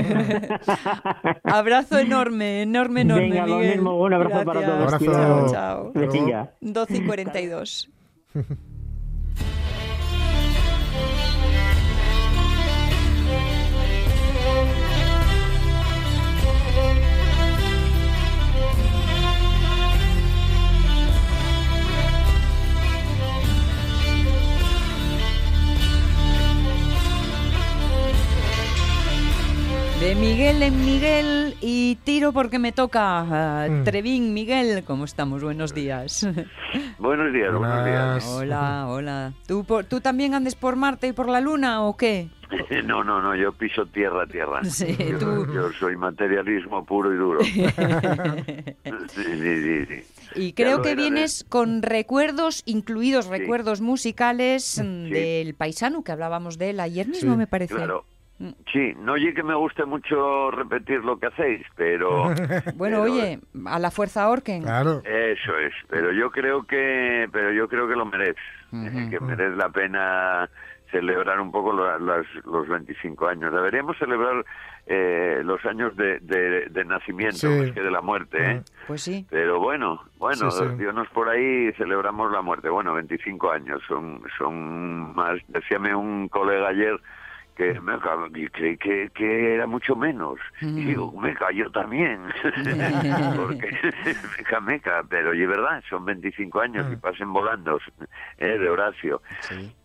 [1.45, 3.77] Abrazo enorme, enorme, enorme, Venga, lo Miguel.
[3.77, 4.93] mismo, un abrazo para todos.
[4.93, 5.47] Abrazo.
[5.53, 5.93] Chao.
[5.95, 6.51] Venga.
[6.61, 7.62] 12 y 42.
[7.63, 7.77] De
[30.17, 31.42] Miguel en Miguel
[32.03, 33.67] tiro porque me toca.
[33.71, 33.85] Mm.
[33.85, 35.43] Trevín, Miguel, ¿cómo estamos?
[35.43, 36.27] Buenos días.
[36.99, 38.25] Buenos días, buenos días.
[38.27, 39.33] Hola, hola.
[39.47, 42.29] ¿Tú, por- ¿Tú también andes por Marte y por la Luna o qué?
[42.85, 44.63] No, no, no, yo piso tierra, tierra.
[44.65, 47.41] Sí, yo, tú- yo soy materialismo puro y duro.
[47.43, 47.65] sí,
[49.09, 50.05] sí, sí, sí.
[50.35, 51.05] Y creo que era, ¿eh?
[51.05, 55.11] vienes con recuerdos, incluidos recuerdos musicales mm, Sí.
[55.11, 57.75] del paisano, que hablábamos de él ayer mismo, Sí, me parece.
[57.75, 58.05] Claro.
[58.73, 62.25] Sí, no oye que me guste mucho repetir lo que hacéis, pero...
[62.77, 64.63] Bueno, pero- oye, a la fuerza Orken.
[64.63, 65.01] Claro.
[65.05, 68.41] Eso es, pero yo creo que, pero yo creo que lo merece,
[68.73, 70.49] eh, que merece la pena
[70.91, 73.53] celebrar un poco lo- las- los 25 años.
[73.53, 74.45] Deberíamos celebrar
[74.87, 77.47] eh, los años de, de- de nacimiento Sí.
[77.47, 78.63] más que de la muerte, ¿eh?
[78.89, 79.25] Pues sí.
[79.31, 80.75] Pero bueno, bueno, Sí, sí.
[80.77, 82.69] Dios por ahí celebramos la muerte.
[82.69, 85.39] Bueno, 25 años son, son más.
[85.47, 86.99] Decíame un colega ayer
[87.57, 87.99] que me
[88.51, 90.39] creí que, que era mucho menos.
[90.61, 92.21] Y digo, meca, yo también.
[93.37, 93.71] Porque
[94.39, 97.79] meca, meca, pero y es verdad, son 25 años y pasen volando,
[98.39, 99.23] eh, de Horacio.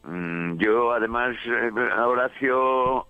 [0.04, 3.08] Mm, Yo además, eh, a Horacio,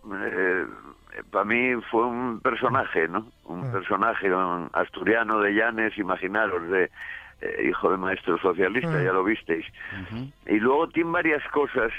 [1.31, 3.27] para mí fue un personaje, ¿no?
[3.45, 6.89] Un personaje un asturiano de Llanes, imaginaros, de
[7.41, 9.65] eh, hijo de maestro socialista, ya lo visteis.
[10.47, 11.91] Y luego tiene varias cosas,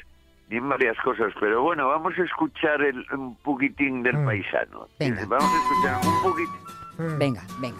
[0.48, 4.88] tiene varias cosas, pero bueno, vamos a escuchar el, un poquitín del paisano.
[4.98, 5.24] Venga.
[5.26, 7.18] Vamos a escuchar un poquitín.
[7.18, 7.78] Venga, venga.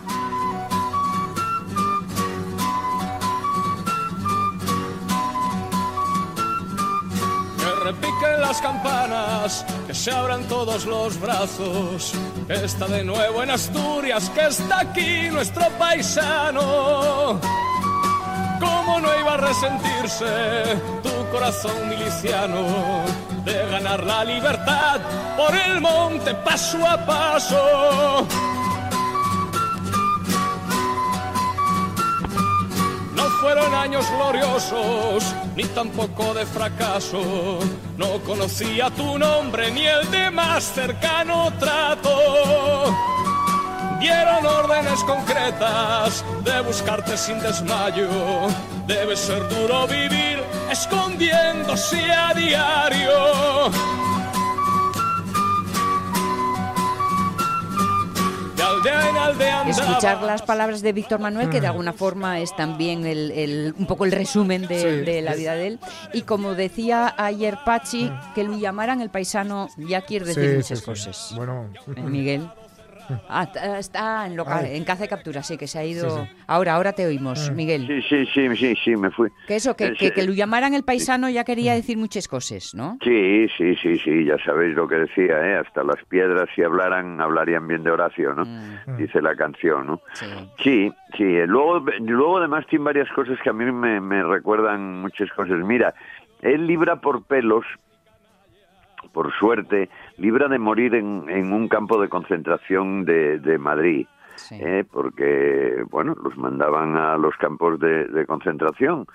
[7.58, 12.14] Que repiquen las campanas, que se abran todos los brazos.
[12.48, 17.40] Está de nuevo en Asturias, que está aquí nuestro paisano.
[18.60, 20.26] ¿Cómo no iba a resentirse
[21.02, 23.04] tu corazón miliciano
[23.44, 25.00] de ganar la libertad
[25.36, 28.26] por el monte paso a paso?
[33.14, 37.58] No fueron años gloriosos, ni tampoco de fracaso.
[37.96, 42.10] No conocía tu nombre ni el de más cercano trato.
[44.00, 48.08] Dieron órdenes concretas de buscarte sin desmayo.
[48.86, 53.70] Debe ser duro vivir escondiéndose a diario.
[59.68, 63.86] Escuchar las palabras de Víctor Manuel, que de alguna forma es también el, el- un
[63.86, 65.10] poco el resumen de, Sí.
[65.10, 65.78] de la vida de él.
[66.12, 70.68] Y como decía ayer Pachi, que lo llamaran el paisano ya quiere decir Sí, muchas
[70.68, 70.84] sí, sí.
[70.84, 71.32] cosas.
[71.36, 72.48] Bueno, Eh, Miguel.
[73.28, 74.76] Ah, t- está en local, Ay.
[74.76, 76.08] en caza de captura, sí, que se ha ido.
[76.24, 76.36] Sí, sí.
[76.46, 77.86] Ahora, ahora te oímos, Miguel.
[77.86, 79.30] Sí, sí, sí, sí, sí, me fui.
[79.46, 82.74] Que eso, que, Eh, que, que lo llamaran el paisano ya quería decir muchas cosas,
[82.74, 82.98] ¿no?
[83.02, 85.56] Sí, sí, sí, sí, ya sabéis lo que decía, ¿eh?
[85.56, 88.44] Hasta las piedras si hablaran, hablarían bien de Horacio, ¿no?
[88.96, 90.00] Dice la canción, ¿no?
[90.14, 90.26] Sí.
[90.62, 91.24] Sí, sí.
[91.24, 95.58] eh, Luego, luego además tiene varias cosas que a mí me, me recuerdan muchas cosas.
[95.64, 95.94] Mira,
[96.42, 97.64] él libra por pelos,
[99.12, 99.88] por suerte,
[100.18, 104.06] libra de morir en, en un campo de concentración de, de Madrid.
[104.36, 104.56] Sí.
[104.60, 104.84] ¿eh?
[104.90, 109.06] porque, bueno, los mandaban a los campos de, de concentración.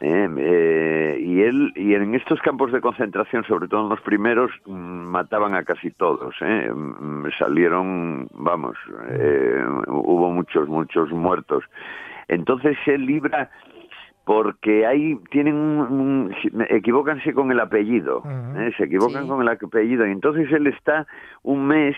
[0.00, 0.28] ¿eh?
[0.36, 4.72] Eh, y él y en estos campos de concentración, sobre todo en los primeros, mm,
[4.72, 6.34] mataban a casi todos.
[6.40, 6.70] ¿eh?
[6.70, 8.76] Mm, Salieron, vamos,
[9.10, 11.64] eh, hubo muchos, muchos muertos.
[12.28, 13.50] Entonces él libra
[14.24, 18.22] porque ahí tienen un, un- equivócanse con el apellido.
[18.56, 18.72] ¿eh?
[18.76, 19.28] se equivocan Sí.
[19.28, 21.06] con el apellido y entonces él está
[21.42, 21.96] un mes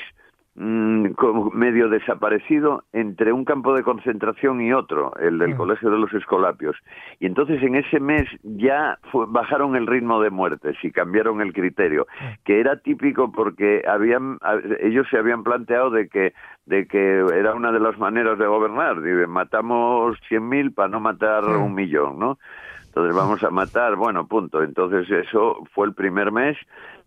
[0.56, 5.56] mm, como medio desaparecido entre un campo de concentración y otro, el del Mm.
[5.58, 6.76] Colegio de los Escolapios.
[7.20, 11.52] Y entonces en ese mes ya fue- bajaron el ritmo de muertes y cambiaron el
[11.52, 12.06] criterio,
[12.44, 14.38] que era típico porque habían
[14.80, 16.32] ellos se habían planteado de que
[16.64, 21.44] de que era una de las maneras de gobernar, dice, matamos 100.000 para no matar
[21.44, 21.62] Mm.
[21.64, 22.38] un millón, ¿no?
[22.86, 24.62] Entonces vamos a matar, bueno, punto.
[24.62, 26.56] Entonces eso fue el primer mes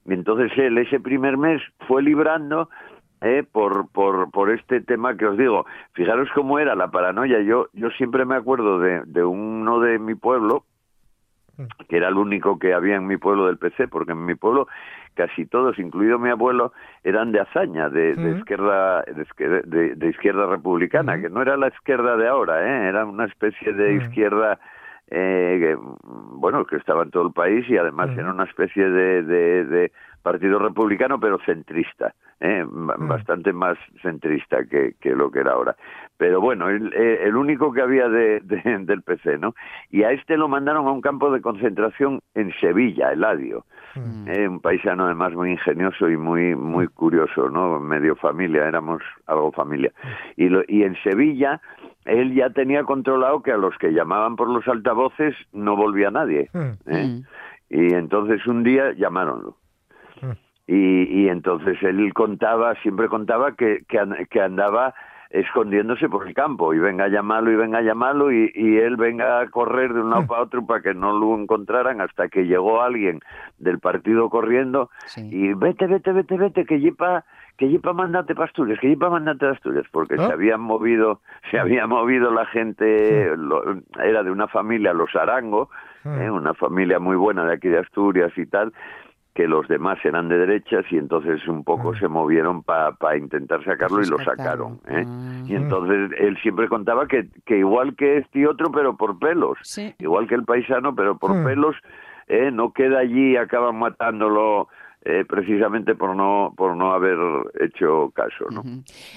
[0.05, 2.69] y entonces él ese primer mes fue librando
[3.21, 5.65] eh, por, por, por este tema que os digo.
[5.93, 7.41] Fijaros cómo era la paranoia.
[7.41, 10.63] Yo, yo siempre me acuerdo de, de uno de mi pueblo,
[11.89, 14.67] que era el único que había en mi pueblo del PC, porque en mi pueblo
[15.15, 16.71] casi todos, incluido mi abuelo,
[17.03, 21.21] eran de hazaña, de, izquierda, de, izquierda- de- de izquierda republicana, Ujú.
[21.23, 22.87] que no era la izquierda de ahora, ¿eh?
[22.87, 24.59] era una especie de izquierda
[25.11, 25.77] eh, que,
[26.35, 29.91] bueno, que estaba en todo el país y además era una especie de, de- de
[30.29, 32.63] partido republicano, pero centrista, ¿eh?
[32.63, 33.07] Ujú.
[33.07, 35.75] bastante más centrista que, que lo que era ahora.
[36.17, 39.55] Pero bueno, el, eh, el único que había de, de- del PC, ¿no?
[39.89, 43.65] Y a este lo mandaron a un campo de concentración en Sevilla, Eladio.
[44.27, 47.79] Eh, un paisano además muy ingenioso y muy muy curioso, ¿no?
[47.79, 49.91] Medio familia, éramos algo familia.
[50.37, 51.59] Y, lo- y en Sevilla
[52.05, 56.49] él ya tenía controlado que a los que llamaban por los altavoces no volvía nadie.
[56.53, 56.71] Mm.
[56.87, 57.05] ¿eh?
[57.07, 57.21] Mm.
[57.71, 59.55] Y entonces un día llamáronlo.
[60.71, 64.93] Y, y entonces él contaba, siempre contaba que, que, an- que andaba
[65.31, 68.95] escondiéndose por el campo y venga a llamarlo y venga a llamarlo y, y él
[68.95, 72.45] venga a correr de un lado para otro para que no lo encontraran hasta que
[72.45, 73.19] llegó alguien
[73.59, 75.27] del partido corriendo Sí.
[75.31, 77.23] y vete, vete, vete, vete, que lleva
[77.57, 80.27] que lleva mandate para Asturias, que lleva mandate a Asturias, porque ¿Ah?
[80.27, 81.19] se habían movido,
[81.51, 83.63] se había movido la gente, lo-
[84.03, 85.69] era de una familia, los Arango,
[86.05, 86.23] Ah.
[86.23, 86.31] ¿eh?
[86.31, 88.71] una familia muy buena de aquí de Asturias y tal,
[89.39, 94.01] que los demás eran de derechas y entonces un poco se movieron para intentar sacarlo
[94.01, 94.81] y lo sacaron.
[94.89, 95.05] ¿eh?
[95.07, 95.43] Ah.
[95.47, 99.95] Y entonces él siempre contaba que, que igual que este otro, pero por pelos, Sí.
[99.99, 101.45] igual que el paisano, pero por Hmm.
[101.45, 101.75] pelos,
[102.27, 102.51] ¿eh?
[102.51, 104.67] no queda allí y acaban matándolo.
[105.05, 107.17] eh, precisamente por no por no haber
[107.61, 108.63] hecho caso, ¿no?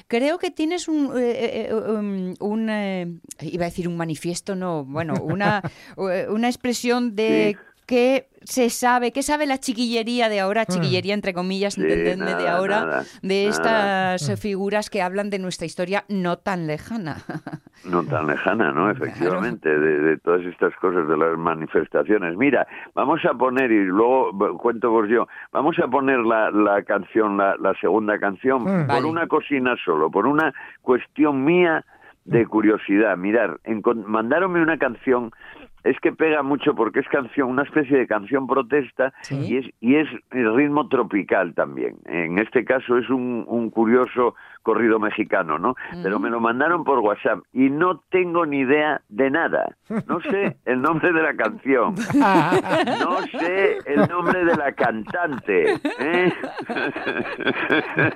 [0.06, 3.08] Creo que tienes un, eh, eh, um, un, eh,
[3.40, 5.60] iba a decir un manifiesto, no, bueno, una,
[5.98, 7.71] eh, una expresión de Sí.
[7.86, 12.48] Que se sabe, que sabe la chiquillería de ahora, chiquillería entre comillas, Sí, entendedme de
[12.48, 17.16] ahora, nada, de estas eh, figuras que hablan de nuestra historia no tan lejana.
[17.84, 18.88] No tan lejana, ¿no?
[18.92, 22.36] Efectivamente, de, de todas estas cosas de las manifestaciones.
[22.36, 22.64] Mira,
[22.94, 27.56] vamos a poner, y luego cuento vos yo, vamos a poner la, la canción, la,
[27.56, 29.06] la segunda canción, por Vale.
[29.06, 31.84] una cocina solo, por una cuestión mía
[32.24, 33.16] de curiosidad.
[33.16, 33.58] Mirar,
[34.06, 35.32] mandaronme una canción,
[35.84, 39.36] es que pega mucho porque es canción, una especie de canción protesta Sí.
[39.36, 41.96] y es y es el ritmo tropical también.
[42.06, 45.74] En este caso es un, un curioso corrido mexicano, ¿no?
[46.04, 49.76] Pero me lo mandaron por WhatsApp y no tengo ni idea de nada.
[50.06, 51.94] No sé el nombre de la canción.
[53.00, 55.74] No sé el nombre de la cantante.
[55.98, 56.32] ¿eh?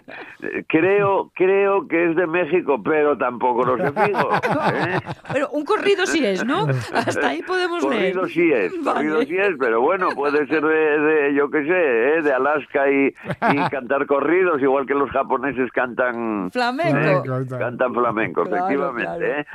[0.68, 4.30] Creo, creo que es de México, pero tampoco lo sé fijo.
[4.32, 4.98] ¿eh?
[5.32, 6.66] Pero un corrido sí es, ¿no?
[6.94, 7.80] Hasta ahí podemos leer.
[8.14, 9.26] Corrido sí es, corrido Vale.
[9.26, 12.22] sí es, pero bueno, puede ser de, de, yo qué sé, ¿eh?
[12.22, 13.06] de Alaska y,
[13.52, 17.22] y cantar corridos, igual que los japoneses cantan Flamenco.
[17.22, 17.44] Claro.
[17.58, 19.40] cantan flamenco, Claro, efectivamente.
[19.40, 19.46] ¿eh?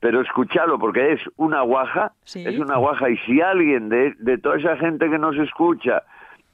[0.00, 2.44] Pero escuchadlo, porque es una guaja, Sí.
[2.46, 6.02] es una guaja, y si alguien de, de toda esa gente que nos escucha,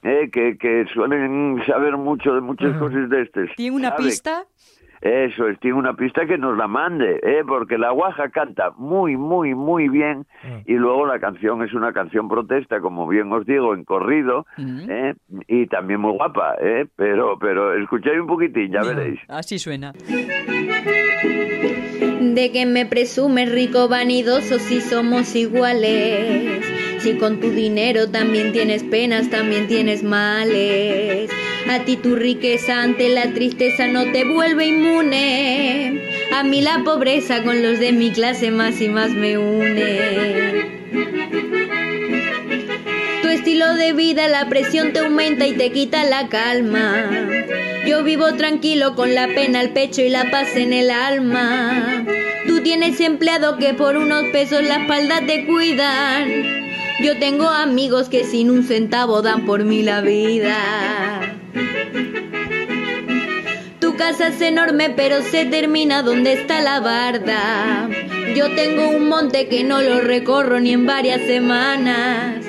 [0.02, 4.44] eh, que, que suelen saber mucho de muchas cosas de estas, ¿Tiene una sabe- pista?
[5.06, 7.42] Eso es, tiene una pista que nos la mande, ¿eh?
[7.46, 10.26] porque la guaja canta muy, muy, muy bien
[10.66, 14.90] y luego la canción es una canción protesta, como bien os digo, en corrido Mm.
[14.90, 15.14] ¿eh?
[15.48, 16.86] y también muy guapa, ¿eh?
[16.96, 19.20] pero, pero escucháis un poquitín, ya veréis.
[19.28, 19.92] Así suena.
[22.20, 26.65] De que me presumes rico, vanidoso, si somos iguales.
[27.06, 31.30] Si con tu dinero también tienes penas, también tienes males.
[31.68, 36.02] A ti tu riqueza ante la tristeza no te vuelve inmune.
[36.32, 40.64] A mí la pobreza con los de mi clase más y más me une.
[43.22, 47.08] Tu estilo de vida, la presión te aumenta y te quita la calma.
[47.86, 52.04] Yo vivo tranquilo con la pena al pecho y la paz en el alma.
[52.48, 56.65] Tú tienes empleado que por unos pesos la espalda te cuidan.
[56.98, 60.56] Yo tengo amigos que sin un centavo dan por mí la vida.
[63.80, 67.90] Tu casa es enorme pero se termina donde está la barda.
[68.34, 72.44] Yo tengo un monte que no lo recorro ni en varias semanas.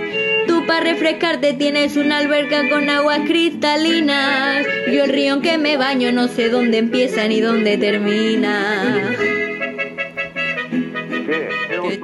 [0.48, 4.66] Tú para refrescarte tienes una alberca con aguas cristalinas.
[4.90, 9.12] Yo el río en que me baño no sé dónde empieza ni dónde termina.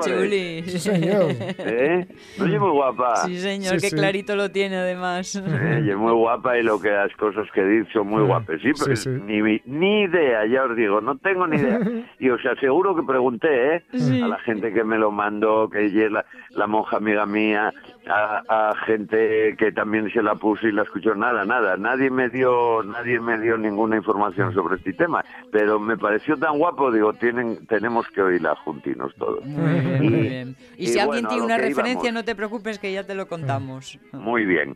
[0.01, 0.63] Chuli.
[0.63, 1.31] Sí, señor.
[1.59, 2.07] ¿Eh?
[2.41, 3.15] Oye, muy guapa.
[3.25, 3.95] Sí, señor, Sí, qué sí.
[3.95, 5.35] clarito lo tiene además.
[5.35, 8.59] Eh, y es muy guapa y lo que las cosas que dice son muy guapas.
[8.61, 9.09] Sí, pero Sí, sí.
[9.09, 11.79] Ni, ni idea, ya os digo, no tengo ni idea.
[12.19, 13.83] Y os aseguro que pregunté ¿eh?
[14.23, 17.71] a la gente que me lo mandó, que ella es la, la monja amiga mía,
[18.07, 21.15] a, a gente que también se la puso y la escuchó.
[21.15, 21.77] Nada, nada.
[21.77, 25.23] Nadie me dio, nadie me dio ninguna información sobre este tema.
[25.51, 29.45] Pero me pareció tan guapo, digo, tienen, tenemos que oírla juntinos todos.
[29.45, 30.55] Muy bien, muy Y- bien.
[30.77, 32.13] Y y si alguien bueno, tiene lo una referencia, íbamos.
[32.13, 33.99] no te preocupes que ya te lo contamos.
[34.11, 34.75] Muy bien.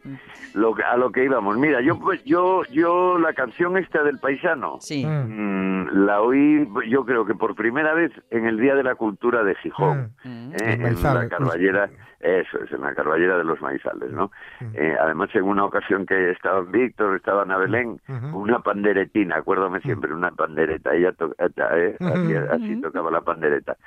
[0.53, 1.57] Lo que, a lo que íbamos.
[1.57, 5.05] Mira, yo pues yo yo la canción esta del paisano Sí.
[5.05, 9.43] mm, la oí yo creo que por primera vez en el Día de la Cultura
[9.43, 10.51] de Gijón, Mm.
[10.53, 10.55] ¿eh?
[10.73, 11.89] En Maizales, la Carballera,
[12.19, 14.31] eso es, en la Carballera de los Maizales, ¿no?
[14.73, 17.99] Eh, además en una ocasión que estaban Víctor, estaban a Belén,
[18.33, 23.77] una panderetina, acuérdame siempre, una pandereta, ella to- eh, hacía- así tocaba la pandereta.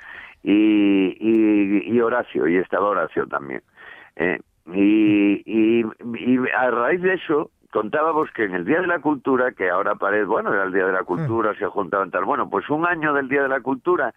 [0.43, 3.61] Y, y, y Horacio, y estaba Horacio también.
[4.15, 4.39] Eh,
[4.73, 9.51] y, y, y a raíz de eso contábamos que en el Día de la Cultura,
[9.51, 12.69] que ahora parece, bueno, era el Día de la Cultura, se juntaban tal, bueno, pues
[12.69, 14.13] un año del Día de la Cultura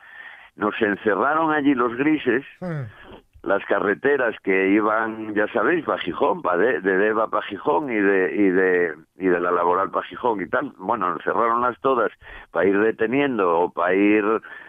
[0.56, 2.44] nos encerraron allí los grises
[3.44, 7.96] las carreteras que iban, ya sabéis, para Gijón, pa de, de Deva para Gijón y
[7.96, 10.72] de, y de y de la laboral para Gijón y tal.
[10.78, 12.10] Bueno, cerraronlas todas
[12.50, 14.24] para ir deteniendo o para ir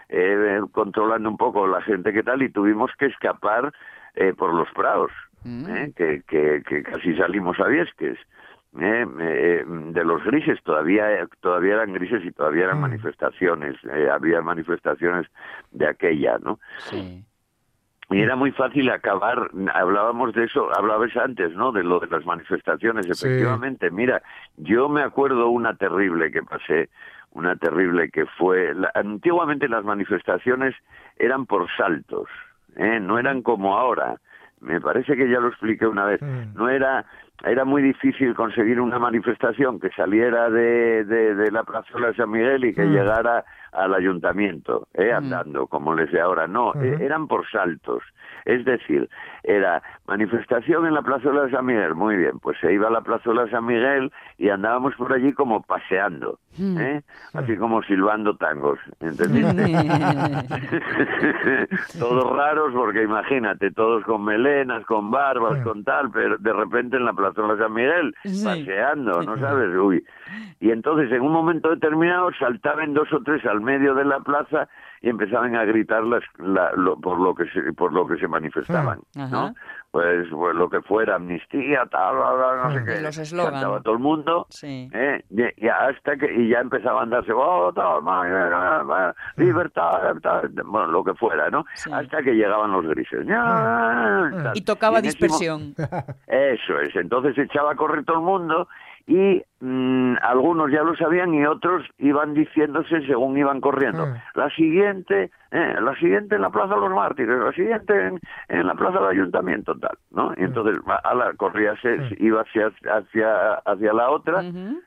[0.08, 3.72] eh, controlando un poco la gente que tal y tuvimos que escapar
[4.14, 5.10] eh, por los prados,
[5.44, 8.18] eh, que, que, que casi salimos a Viesques.
[8.78, 14.42] Eh, eh, de los grises todavía todavía eran grises y todavía eran manifestaciones eh, había
[14.42, 15.26] manifestaciones
[15.70, 17.24] de aquella no Sí.
[18.10, 21.72] y era muy fácil acabar, hablábamos de eso, hablabas antes, ¿no?
[21.72, 23.12] De lo de las manifestaciones, Sí.
[23.12, 23.90] efectivamente.
[23.90, 24.20] Mira,
[24.58, 26.90] yo me acuerdo una terrible que pasé,
[27.36, 30.74] una terrible que fue, la- antiguamente las manifestaciones
[31.18, 32.28] eran por saltos,
[32.76, 32.98] ¿eh?
[33.00, 34.16] No eran como ahora.
[34.60, 36.20] Me parece que ya lo expliqué una vez.
[36.54, 37.04] No era,
[37.44, 42.30] era muy difícil conseguir una manifestación que saliera de, de, de la plazuela de San
[42.30, 42.92] Miguel y que Mm.
[42.92, 45.12] llegara al ayuntamiento, ¿eh?
[45.12, 46.46] andando, como les de ahora.
[46.46, 48.02] No, eh, eran por saltos.
[48.46, 49.08] Es decir,
[49.42, 51.94] era manifestación en la plazuela de San Miguel.
[51.94, 55.32] Muy bien, pues se iba a la plazuela de San Miguel y andábamos por allí
[55.34, 57.02] como paseando, ¿eh?
[57.34, 59.66] así como silbando tangos, ¿entendiste?
[61.98, 67.04] todos raros porque imagínate, todos con melenas, con barbas, con tal, pero de repente en
[67.04, 68.44] la plazuela de San Miguel, Sí.
[68.44, 69.74] paseando, ¿no sabes?
[69.76, 70.04] Uy.
[70.60, 74.68] Y entonces en un momento determinado saltaban dos o tres al medio de la plaza
[75.02, 78.28] y empezaban a gritar las, la- lo- por lo que se, por lo que se
[78.28, 79.28] manifestaban, Ajá.
[79.30, 79.54] ¿no?
[79.90, 83.00] Pues, pues lo que fuera, amnistía, tal, bla, bla, no sé qué.
[83.00, 83.52] Los eslogan.
[83.54, 84.90] Cantaba todo el mundo, Sí.
[84.92, 85.24] ¿eh?
[85.30, 87.72] Y, y hasta que y ya empezaba a "Oh,
[88.02, 91.90] ma- ma- ma- libertad, tal", bueno lo que fuera no Sí.
[91.92, 94.52] hasta que llegaban los grises tal.
[94.54, 95.74] Y tocaba dispersión.
[96.26, 98.68] eso es entonces echaba a correr todo el mundo
[99.08, 104.14] y mm, algunos ya lo sabían y otros iban diciéndose según iban corriendo Mm.
[104.34, 108.66] la siguiente eh, la siguiente en la plaza de los mártires la siguiente en, en
[108.66, 112.72] la plaza del ayuntamiento tal no y entonces va- a la corría se, iba hacia
[112.92, 114.42] hacia hacia la otra.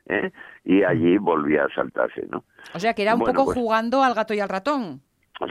[0.07, 0.31] ¿eh?
[0.65, 2.43] y allí volvía a saltarse, ¿no?
[2.75, 5.01] O sea que era un Bueno, poco pues- jugando al gato y al ratón.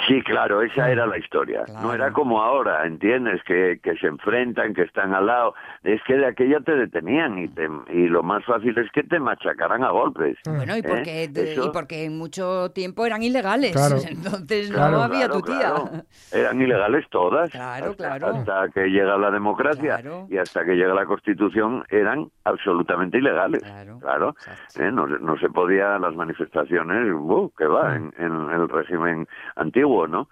[0.06, 1.64] Sí, claro, esa era la historia.
[1.64, 1.80] Claro.
[1.80, 3.42] No era como ahora, ¿entiendes?
[3.44, 5.54] Que, que se enfrentan, que están al lado.
[5.82, 9.18] Es que de aquella te detenían y, te, y lo más fácil es que te
[9.18, 10.36] machacaran a golpes.
[10.44, 10.84] Bueno, y ¿eh?
[10.86, 13.72] porque, de- y porque en mucho tiempo eran ilegales.
[13.72, 13.96] Claro.
[14.08, 14.98] Entonces Claro.
[14.98, 15.58] no había Claro, tu tía.
[15.58, 15.90] claro.
[16.32, 17.50] Eran ilegales todas.
[17.50, 18.36] Claro, hasta, claro.
[18.36, 20.26] Hasta que llega la democracia Claro.
[20.28, 23.62] y hasta que llega la Constitución eran absolutamente ilegales.
[24.00, 24.34] Claro,
[24.78, 24.90] ¿eh?
[24.92, 29.26] no, se- no se podía las manifestaciones, uh, que va, en, en el régimen
[29.56, 29.77] antiguo,
[30.08, 30.28] ¿no?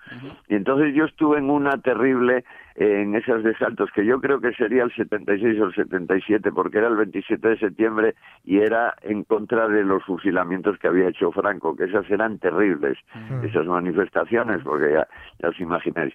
[0.48, 2.44] Y entonces yo estuve en una terrible,
[2.76, 6.52] eh, en esas de saltos, que yo creo que sería el 76 o el 77,
[6.52, 11.08] porque era el 27 de septiembre y era en contra de los fusilamientos que había
[11.08, 12.98] hecho Franco, que esas eran terribles,
[13.44, 15.06] esas manifestaciones, porque ya,
[15.40, 16.14] ya os imagináis.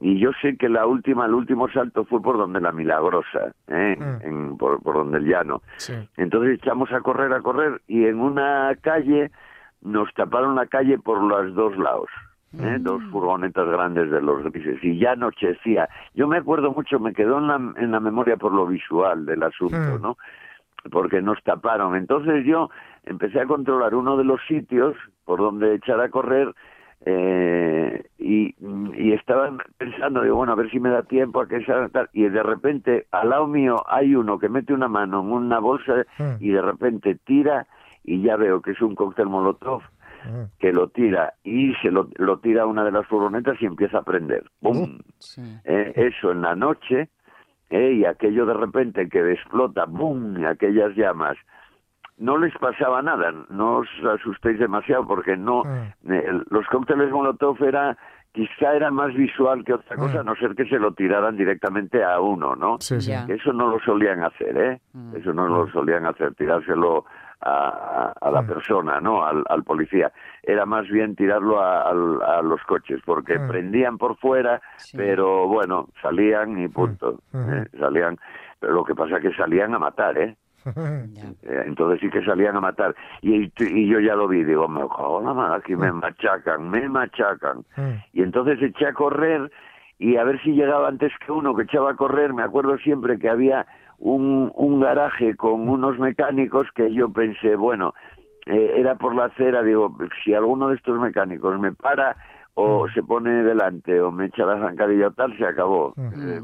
[0.00, 3.96] Y yo sé que la última, el último salto fue por donde la Milagrosa, ¿eh?
[4.22, 5.62] En- por, por donde el llano.
[5.76, 5.92] Sí.
[6.16, 9.30] Entonces echamos a correr, a correr, y en una calle
[9.82, 12.08] nos taparon la calle por los dos lados.
[12.58, 12.76] ¿Eh?
[12.80, 15.88] Dos furgonetas grandes de los grises y ya anochecía.
[16.14, 19.42] Yo me acuerdo mucho, me quedó en la, en la memoria por lo visual del
[19.42, 20.02] asunto, Mm.
[20.02, 20.16] ¿no?
[20.90, 21.94] Porque nos taparon.
[21.96, 22.68] Entonces yo
[23.04, 26.52] empecé a controlar uno de los sitios por donde echar a correr
[27.04, 28.54] eh, y,
[28.96, 32.08] y estaba pensando, digo, bueno, a ver si me da tiempo a que esa tal.
[32.12, 36.04] Y de repente, al lado mío hay uno que mete una mano en una bolsa
[36.18, 36.36] Mm.
[36.40, 37.66] y de repente tira
[38.04, 39.82] y ya veo que es un cóctel molotov
[40.24, 40.44] Mm.
[40.58, 43.98] que lo tira y se lo, lo tira a una de las furgonetas y empieza
[43.98, 44.44] a prender.
[44.60, 44.98] ¡Bum!
[45.18, 45.42] Sí.
[45.64, 47.08] Eh, eso en la noche
[47.70, 50.44] eh, y aquello de repente que explota, ¡bum!
[50.46, 51.36] aquellas llamas.
[52.18, 56.12] No les pasaba nada, no os asustéis demasiado porque no, Mm.
[56.12, 57.96] eh, los cócteles Molotov era
[58.32, 62.02] quizá era más visual que otra cosa, a no ser que se lo tiraran directamente
[62.04, 62.76] a uno, ¿no?
[62.80, 63.12] Sí, sí.
[63.28, 64.80] Eso no lo solían hacer, ¿eh?
[64.94, 65.16] Mm.
[65.16, 67.04] Eso no lo solían hacer, tirárselo
[67.44, 68.46] a, a la Mm.
[68.46, 69.24] persona, ¿no?
[69.24, 70.12] Al, al policía.
[70.42, 73.48] Era más bien tirarlo a, al- a los coches, porque Mm.
[73.48, 74.96] prendían por fuera, Sí.
[74.96, 77.18] pero bueno, salían y punto.
[77.32, 77.52] Mm.
[77.52, 77.66] ¿eh?
[77.78, 78.18] Salían,
[78.60, 80.36] pero lo que pasa es que salían a matar, ¿eh?
[81.42, 82.94] Eh, entonces sí que salían a matar.
[83.20, 84.84] Y, y yo ya lo vi, digo, me
[85.34, 87.64] madre, aquí me machacan, me machacan.
[88.12, 89.50] Y entonces eché a correr
[89.98, 92.32] y a ver si llegaba antes que uno que echaba a correr.
[92.32, 93.66] Me acuerdo siempre que había
[94.02, 97.94] un, un garaje con unos mecánicos que yo pensé, bueno,
[98.46, 102.16] eh, era por la acera, digo, si alguno de estos mecánicos me para
[102.54, 105.94] o se pone delante o me echa la zancadilla o tal, se acabó.
[105.96, 106.40] Eh,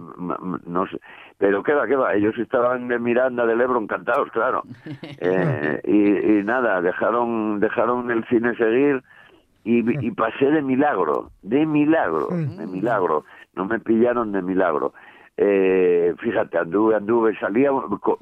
[0.67, 0.99] no sé.
[1.37, 4.63] Pero qué va, qué va, ellos estaban de Miranda del Ebro encantados, claro.
[5.21, 9.03] Eh, y, y nada, dejaron, dejaron el cine seguir
[9.65, 13.25] y, y pasé de milagro, de milagro, de milagro.
[13.57, 14.93] No me pillaron de milagro.
[15.41, 17.71] Eh, fíjate, anduve, anduve, salía,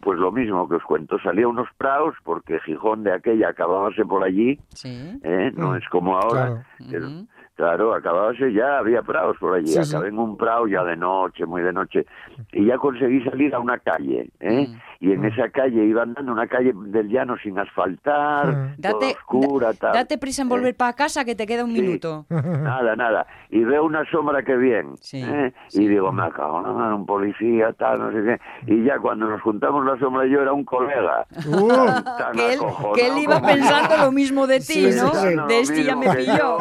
[0.03, 4.23] pues lo mismo que os cuento, salía unos praos porque Gijón de aquella acabábase por
[4.23, 5.19] allí, Sí.
[5.25, 5.51] ¿eh?
[5.57, 6.62] no Mm, es como ahora.
[6.77, 7.09] claro.
[7.57, 9.94] Claro, acabábase ya, había praos por allí, Sí, sí.
[9.96, 12.04] acabé en un prao ya de noche, muy de noche,
[12.52, 14.68] y ya conseguí salir a una calle, ¿eh?
[14.68, 14.80] Mm.
[15.00, 18.80] Y en esa calle iba andando, una calle del llano sin asfaltar, Mm.
[18.82, 19.92] toda Date, oscura, tal.
[19.94, 21.80] date prisa en volver para casa que te queda un Sí.
[21.80, 22.26] minuto.
[22.30, 23.26] Nada, nada.
[23.48, 24.96] Y veo una sombra que bien.
[25.00, 25.52] Sí, ¿eh?
[25.68, 25.84] sí.
[25.84, 28.22] Y digo, me la mano, un policía, tal, no sé
[28.66, 28.72] qué.
[28.74, 31.26] Y ya cuando nos juntamos la sombra y yo era un colega.
[31.46, 31.68] Uh,
[32.18, 33.46] Tan Que él, acojonado que él iba yo.
[33.46, 35.14] pensando lo mismo de ti, Sí, ¿no?
[35.14, 35.34] sí, sí.
[35.36, 36.36] Lo De este ya me pilló.
[36.36, 36.59] yo,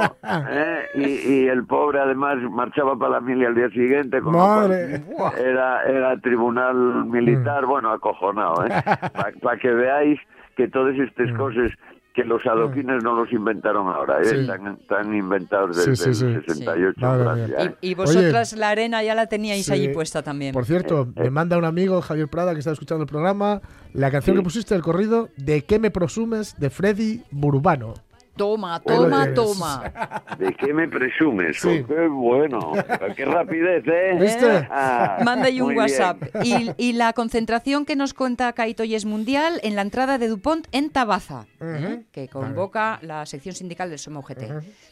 [0.49, 0.84] ¿eh?
[0.93, 4.21] Y, y el pobre además marchaba para la mili al día siguiente.
[4.21, 5.03] con Madre.
[5.37, 8.69] Era, era tribunal militar, bueno, acojonado, ¿eh?
[9.41, 10.19] Para que veáis
[10.55, 11.71] que todas estas cosas
[12.13, 14.25] que los adoquines no los inventaron ahora, ¿eh?
[14.25, 14.35] Sí.
[14.37, 16.53] están, están inventados Sí, desde sí, el sí.
[16.53, 17.65] 68 en Madre Francia, mía.
[17.65, 17.75] ¿eh?
[17.81, 19.73] Y, y vosotras la arena ya la teníais Sí.
[19.73, 20.53] allí puesta también.
[20.53, 23.59] Por cierto, me manda un amigo, Javier Prada, que está escuchando el programa,
[23.93, 24.39] la canción Sí.
[24.39, 26.57] que pusiste del corrido, ¿De qué me presumes?
[26.57, 27.95] de Freddy Burbano.
[28.35, 30.23] Toma, toma, toma.
[30.37, 31.57] ¿De qué me presumes?
[31.59, 31.81] Sí.
[31.83, 32.73] Oh, qué bueno,
[33.15, 34.17] qué rapidez, ¿eh?
[34.19, 34.67] ¿Viste?
[34.69, 35.75] Ah, Manda ahí un.
[35.75, 36.21] WhatsApp.
[36.43, 40.27] Y, y la concentración que nos cuenta Caito y es mundial en la entrada de
[40.27, 42.03] Dupont en Tabaza, ¿eh?
[42.11, 44.43] que convoca la sección sindical del Soma UGT.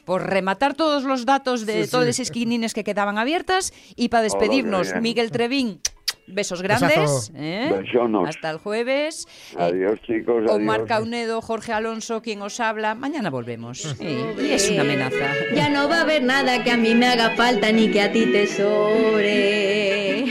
[0.06, 2.22] Por rematar todos los datos de Sí, todas sí.
[2.22, 4.94] esquinines que quedaban abiertas y para despedirnos.
[5.02, 5.80] Miguel Trevín.
[6.28, 7.32] Besos grandes.
[7.36, 7.74] ¿eh?
[7.80, 8.30] Besonos.
[8.30, 9.28] Hasta el jueves.
[9.58, 10.50] Adiós, chicos.
[10.50, 10.88] Omar adiós.
[10.88, 12.96] Caunedo, Jorge Alonso, quien os habla.
[12.96, 13.82] Mañana volvemos.
[13.82, 15.34] Sí, y es una amenaza.
[15.56, 18.12] Ya no va a haber nada que a mí me haga falta ni que a
[18.12, 20.26] ti te sobre.